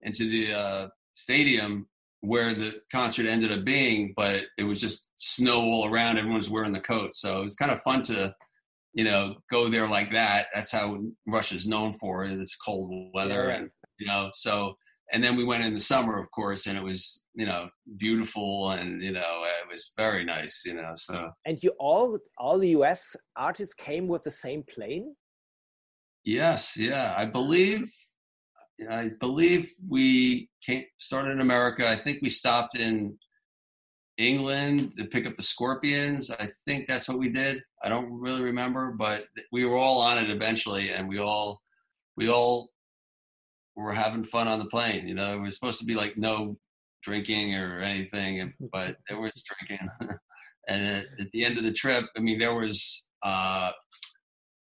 into 0.00 0.26
the 0.26 0.54
uh, 0.54 0.88
stadium 1.12 1.86
where 2.20 2.54
the 2.54 2.80
concert 2.90 3.26
ended 3.26 3.52
up 3.52 3.62
being, 3.66 4.14
but 4.16 4.44
it 4.56 4.64
was 4.64 4.80
just 4.80 5.10
snow 5.16 5.60
all 5.60 5.86
around. 5.86 6.16
Everyone 6.16 6.38
was 6.38 6.48
wearing 6.48 6.72
the 6.72 6.80
coats, 6.80 7.20
so 7.20 7.40
it 7.40 7.42
was 7.42 7.56
kind 7.56 7.72
of 7.72 7.82
fun 7.82 8.02
to 8.04 8.34
you 8.94 9.04
know, 9.04 9.34
go 9.50 9.68
there 9.68 9.88
like 9.88 10.12
that. 10.12 10.46
That's 10.54 10.72
how 10.72 10.98
Russia's 11.26 11.66
known 11.66 11.92
for 11.92 12.26
this 12.28 12.56
cold 12.56 13.10
weather, 13.12 13.48
yeah. 13.48 13.56
and 13.56 13.70
you 13.98 14.06
know, 14.06 14.30
so. 14.32 14.76
And 15.12 15.22
then 15.22 15.36
we 15.36 15.44
went 15.44 15.64
in 15.64 15.74
the 15.74 15.80
summer, 15.80 16.18
of 16.18 16.30
course, 16.30 16.66
and 16.66 16.78
it 16.78 16.82
was 16.82 17.26
you 17.34 17.46
know 17.46 17.68
beautiful, 17.98 18.70
and 18.70 19.02
you 19.02 19.12
know 19.12 19.44
it 19.44 19.70
was 19.70 19.92
very 19.96 20.24
nice, 20.24 20.62
you 20.64 20.74
know. 20.74 20.92
So. 20.94 21.30
And 21.44 21.62
you 21.62 21.72
all 21.78 22.18
all 22.38 22.58
the 22.58 22.70
U.S. 22.70 23.14
artists 23.36 23.74
came 23.74 24.08
with 24.08 24.22
the 24.22 24.30
same 24.30 24.62
plane. 24.62 25.14
Yes, 26.24 26.76
yeah, 26.76 27.14
I 27.16 27.26
believe. 27.26 27.92
I 28.90 29.10
believe 29.20 29.72
we 29.88 30.48
came 30.64 30.84
started 30.98 31.32
in 31.32 31.40
America. 31.40 31.88
I 31.88 31.96
think 31.96 32.20
we 32.22 32.30
stopped 32.30 32.76
in 32.76 33.18
England 34.16 34.92
to 34.96 35.04
pick 35.04 35.26
up 35.26 35.36
the 35.36 35.42
Scorpions. 35.42 36.30
I 36.30 36.50
think 36.66 36.86
that's 36.86 37.08
what 37.08 37.18
we 37.18 37.28
did. 37.28 37.62
I 37.82 37.88
don't 37.88 38.12
really 38.12 38.42
remember, 38.42 38.92
but 38.96 39.26
we 39.52 39.64
were 39.64 39.76
all 39.76 40.00
on 40.00 40.18
it 40.18 40.30
eventually, 40.30 40.90
and 40.90 41.08
we 41.08 41.18
all 41.18 41.60
we 42.16 42.28
all 42.28 42.70
were 43.76 43.92
having 43.92 44.24
fun 44.24 44.48
on 44.48 44.58
the 44.58 44.66
plane. 44.66 45.08
You 45.08 45.14
know, 45.14 45.34
it 45.34 45.40
was 45.40 45.54
supposed 45.54 45.80
to 45.80 45.86
be 45.86 45.94
like 45.94 46.16
no 46.16 46.56
drinking 47.02 47.54
or 47.54 47.80
anything, 47.80 48.52
but 48.72 48.96
there 49.08 49.20
was 49.20 49.44
drinking. 49.44 49.88
and 50.68 50.86
at, 50.86 51.06
at, 51.20 51.30
the 51.32 51.44
end 51.44 51.58
of 51.58 51.64
the 51.64 51.72
trip, 51.72 52.04
I 52.16 52.20
mean, 52.20 52.38
there 52.38 52.54
was. 52.54 53.06
Uh, 53.22 53.70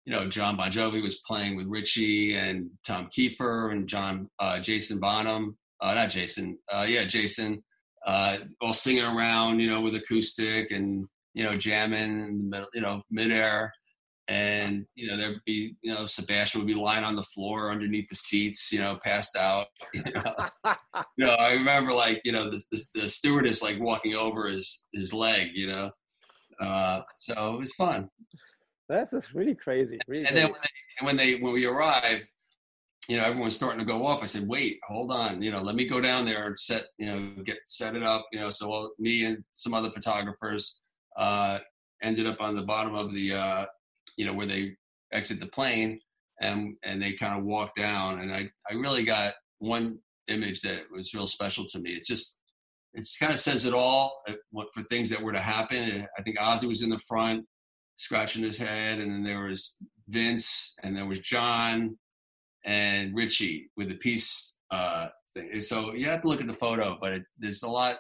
you 0.05 0.13
know, 0.13 0.29
Jon 0.29 0.57
Bon 0.57 0.71
Jovi 0.71 1.03
was 1.03 1.17
playing 1.27 1.57
with 1.57 1.67
Richie 1.67 2.37
and 2.37 2.71
Tom 2.87 3.09
Keifer 3.09 3.73
and 3.73 3.89
John, 3.89 4.31
uh, 4.39 4.61
Jason 4.61 5.01
Bonham, 5.01 5.59
uh, 5.81 5.95
not 5.95 6.11
Jason, 6.11 6.59
uh, 6.73 6.87
yeah, 6.89 7.05
Jason, 7.05 7.65
uh, 8.07 8.39
all 8.61 8.73
singing 8.73 9.05
around, 9.05 9.59
you 9.59 9.67
know, 9.67 9.81
with 9.81 9.97
acoustic 9.97 10.71
and 10.71 11.07
you 11.35 11.43
know 11.43 11.53
jamming 11.53 12.21
in 12.21 12.39
the 12.39 12.45
middle, 12.45 12.69
you 12.73 12.81
know, 12.81 13.03
midair. 13.11 13.73
And 14.29 14.87
you 14.97 15.09
know 15.09 15.17
there'd 15.17 15.41
be 15.47 15.77
you 15.83 15.95
know 15.95 16.07
Sebastian 16.07 16.61
would 16.61 16.67
be 16.67 16.75
lying 16.75 17.05
on 17.05 17.15
the 17.15 17.23
floor 17.23 17.71
underneath 17.71 18.09
the 18.09 18.17
seats, 18.17 18.73
you 18.73 18.81
know, 18.81 18.99
passed 19.03 19.37
out. 19.37 19.67
You 19.95 20.03
know, 20.13 20.35
you 21.17 21.27
know 21.27 21.33
I 21.35 21.53
remember 21.53 21.93
like 21.93 22.21
you 22.25 22.33
know 22.33 22.51
the, 22.51 22.61
the, 22.73 22.85
the 22.95 23.09
stewardess 23.09 23.63
like 23.63 23.79
walking 23.79 24.15
over 24.15 24.49
his 24.49 24.87
his 24.93 25.15
leg, 25.15 25.51
you 25.55 25.69
know. 25.69 25.91
Uh, 26.61 27.03
so 27.19 27.55
it 27.55 27.59
was 27.59 27.75
fun. 27.75 28.09
That's 28.89 29.13
just 29.13 29.33
really 29.33 29.55
crazy. 29.55 29.99
Really 30.09 30.27
and 30.27 30.35
crazy. 30.35 30.47
then 30.47 30.53
when 30.53 30.61
they, 30.63 31.07
when 31.07 31.17
they 31.17 31.41
when 31.41 31.53
we 31.53 31.67
arrived, 31.67 32.29
you 33.09 33.17
know, 33.17 33.25
everyone's 33.25 33.55
starting 33.55 33.79
to 33.79 33.85
go 33.85 34.07
off. 34.07 34.23
I 34.23 34.27
said, 34.27 34.49
wait, 34.49 34.81
hold 34.87 35.13
on, 35.13 35.43
you 35.43 35.51
know, 35.51 35.63
let 35.63 35.77
me 35.77 35.87
go 35.87 36.01
down 36.01 36.25
there 36.25 36.47
and 36.47 36.59
set, 36.59 36.87
you 36.99 37.07
know, 37.07 37.43
get 37.45 37.59
set 37.65 37.95
it 37.95 38.03
up, 38.03 38.27
you 38.33 38.41
know. 38.41 38.51
So 38.51 38.91
me 38.99 39.25
and 39.25 39.45
some 39.53 39.75
other 39.75 39.91
photographers 39.91 40.81
uh, 41.17 41.61
ended 42.03 42.27
up 42.27 42.41
on 42.41 42.57
the 42.57 42.63
bottom 42.63 42.95
of 42.95 43.15
the, 43.15 43.35
uh, 43.35 43.67
you 44.17 44.25
know, 44.25 44.33
where 44.33 44.47
they 44.47 44.77
exit 45.13 45.41
the 45.41 45.47
plane, 45.47 46.01
and 46.41 46.77
and 46.83 47.03
they 47.03 47.13
kind 47.13 47.39
of 47.39 47.45
walk 47.45 47.75
down, 47.75 48.21
and 48.21 48.33
I 48.33 48.51
I 48.71 48.75
really 48.75 49.05
got 49.05 49.35
one 49.59 49.99
image 50.29 50.61
that 50.63 50.83
was 50.91 51.15
real 51.15 51.27
special 51.27 51.65
to 51.67 51.79
me. 51.79 51.91
It 51.91 52.05
just 52.05 52.39
it 52.95 53.07
kind 53.21 53.33
of 53.33 53.39
says 53.39 53.65
it 53.65 53.75
all 53.75 54.23
uh, 54.29 54.63
for 54.73 54.83
things 54.83 55.11
that 55.11 55.23
were 55.23 55.33
to 55.33 55.41
happen. 55.41 56.07
I 56.19 56.23
think 56.23 56.39
Ozzy 56.39 56.69
was 56.69 56.83
in 56.83 56.91
the 56.91 56.99
front, 56.99 57.45
scratching 57.95 58.43
his 58.43 58.59
head, 58.59 59.01
and 59.01 59.11
then 59.11 59.23
there 59.23 59.45
was 59.45 59.77
Vince, 60.09 60.75
and 60.83 60.97
there 60.97 61.07
was 61.07 61.21
Jon 61.21 61.99
and 62.65 63.15
Richie 63.15 63.71
with 63.77 63.89
the 63.89 63.95
peace 63.95 64.59
uh, 64.71 65.09
thing. 65.33 65.61
So 65.61 65.95
you 65.95 66.07
have 66.07 66.23
to 66.23 66.29
look 66.29 66.41
at 66.41 66.47
the 66.47 66.55
photo, 66.55 66.99
but 67.01 67.13
it, 67.13 67.23
there's 67.39 67.63
a 67.63 67.69
lot 67.69 67.99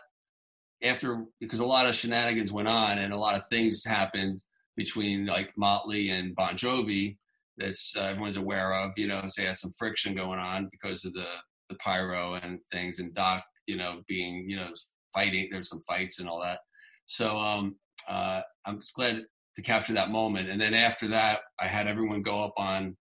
after 0.82 1.24
because 1.40 1.60
a 1.60 1.64
lot 1.64 1.86
of 1.86 1.94
shenanigans 1.94 2.52
went 2.52 2.68
on 2.68 2.98
and 2.98 3.12
a 3.12 3.18
lot 3.18 3.34
of 3.34 3.44
things 3.50 3.84
happened 3.84 4.42
between 4.76 5.26
like 5.26 5.52
Motley 5.56 6.10
and 6.10 6.34
Bon 6.34 6.54
Jovi 6.54 7.16
that's 7.58 7.96
uh, 7.96 8.02
everyone's 8.02 8.36
aware 8.36 8.74
of. 8.74 8.92
You 8.96 9.08
know, 9.08 9.22
they 9.36 9.44
had 9.44 9.56
some 9.56 9.72
friction 9.72 10.14
going 10.14 10.38
on 10.38 10.68
because 10.70 11.04
of 11.04 11.14
the 11.14 11.26
the 11.68 11.76
pyro 11.76 12.34
and 12.34 12.60
things, 12.70 13.00
and 13.00 13.14
Doc, 13.14 13.44
you 13.66 13.76
know, 13.76 14.02
being 14.06 14.48
you 14.48 14.56
know 14.56 14.68
fighting. 15.14 15.48
There's 15.50 15.68
some 15.68 15.80
fights 15.80 16.20
and 16.20 16.28
all 16.28 16.40
that. 16.42 16.60
So 17.06 17.38
um, 17.38 17.76
uh, 18.08 18.42
I'm 18.64 18.80
just 18.80 18.94
glad 18.94 19.24
to 19.56 19.62
capture 19.62 19.94
that 19.94 20.10
moment. 20.10 20.50
And 20.50 20.60
then 20.60 20.74
after 20.74 21.08
that, 21.08 21.40
I 21.58 21.66
had 21.66 21.86
everyone 21.86 22.22
go 22.22 22.44
up 22.44 22.54
on 22.58 22.96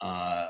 uh, 0.00 0.48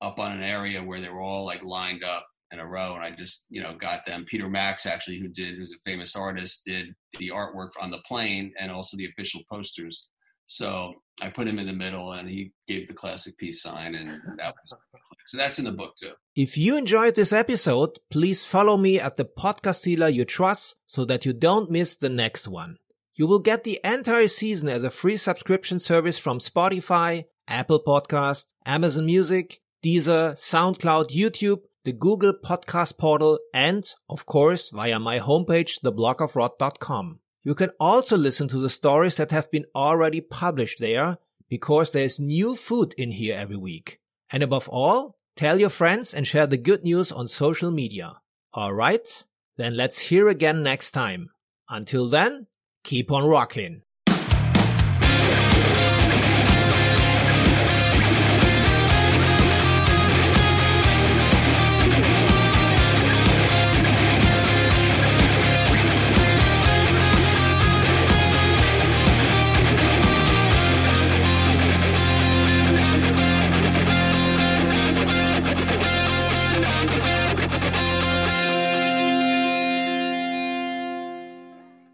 up 0.00 0.18
on 0.18 0.32
an 0.32 0.42
area 0.42 0.82
where 0.82 1.00
they 1.00 1.08
were 1.08 1.20
all 1.20 1.44
like 1.44 1.62
lined 1.64 2.04
up 2.04 2.26
in 2.54 2.60
a 2.60 2.66
row, 2.66 2.94
and 2.94 3.04
I 3.04 3.10
just 3.10 3.44
you 3.50 3.62
know 3.62 3.76
got 3.78 4.06
them. 4.06 4.24
Peter 4.24 4.48
Max 4.48 4.86
actually, 4.86 5.18
who 5.18 5.28
did, 5.28 5.56
who's 5.56 5.74
a 5.74 5.90
famous 5.90 6.16
artist, 6.16 6.62
did 6.64 6.94
the 7.18 7.28
artwork 7.28 7.70
on 7.80 7.90
the 7.90 7.98
plane 7.98 8.54
and 8.58 8.70
also 8.70 8.96
the 8.96 9.06
official 9.06 9.42
posters. 9.50 10.08
So 10.46 10.94
I 11.22 11.30
put 11.30 11.46
him 11.46 11.58
in 11.58 11.66
the 11.66 11.72
middle, 11.72 12.12
and 12.12 12.28
he 12.28 12.52
gave 12.66 12.88
the 12.88 12.94
classic 12.94 13.36
peace 13.36 13.62
sign, 13.62 13.94
and 13.94 14.08
that 14.38 14.54
was 14.54 14.74
so 15.26 15.36
that's 15.36 15.58
in 15.58 15.66
the 15.66 15.72
book 15.72 15.96
too. 15.96 16.12
If 16.34 16.56
you 16.56 16.76
enjoyed 16.76 17.14
this 17.14 17.32
episode, 17.32 17.98
please 18.10 18.44
follow 18.44 18.76
me 18.76 18.98
at 18.98 19.16
the 19.16 19.24
podcast 19.24 19.82
dealer 19.82 20.08
you 20.08 20.24
trust 20.24 20.76
so 20.86 21.04
that 21.04 21.26
you 21.26 21.32
don't 21.32 21.70
miss 21.70 21.96
the 21.96 22.08
next 22.08 22.48
one. 22.48 22.76
You 23.14 23.26
will 23.26 23.38
get 23.38 23.62
the 23.62 23.80
entire 23.84 24.28
season 24.28 24.68
as 24.68 24.82
a 24.82 24.90
free 24.90 25.16
subscription 25.16 25.78
service 25.78 26.18
from 26.18 26.40
Spotify, 26.40 27.26
Apple 27.46 27.82
Podcast, 27.86 28.46
Amazon 28.66 29.06
Music, 29.06 29.60
Deezer, 29.84 30.32
SoundCloud, 30.32 31.10
YouTube, 31.10 31.60
the 31.84 31.92
Google 31.92 32.32
Podcast 32.32 32.96
Portal, 32.98 33.38
and, 33.52 33.92
of 34.08 34.26
course, 34.26 34.70
via 34.70 34.98
my 34.98 35.18
homepage, 35.18 35.80
theblockofrock.com. 35.82 37.20
You 37.42 37.54
can 37.54 37.70
also 37.78 38.16
listen 38.16 38.48
to 38.48 38.58
the 38.58 38.70
stories 38.70 39.16
that 39.16 39.30
have 39.30 39.50
been 39.50 39.66
already 39.74 40.22
published 40.22 40.80
there, 40.80 41.18
because 41.48 41.92
there's 41.92 42.18
new 42.18 42.56
food 42.56 42.94
in 42.96 43.10
here 43.10 43.36
every 43.36 43.56
week. 43.56 44.00
And 44.32 44.42
above 44.42 44.68
all, 44.70 45.16
tell 45.36 45.60
your 45.60 45.70
friends 45.70 46.14
and 46.14 46.26
share 46.26 46.46
the 46.46 46.56
good 46.56 46.84
news 46.84 47.12
on 47.12 47.28
social 47.28 47.70
media. 47.70 48.14
Alright? 48.56 49.24
Then 49.56 49.76
let's 49.76 49.98
hear 49.98 50.28
again 50.28 50.62
next 50.62 50.92
time. 50.92 51.28
Until 51.68 52.08
then, 52.08 52.46
keep 52.82 53.12
on 53.12 53.24
rocking. 53.24 53.82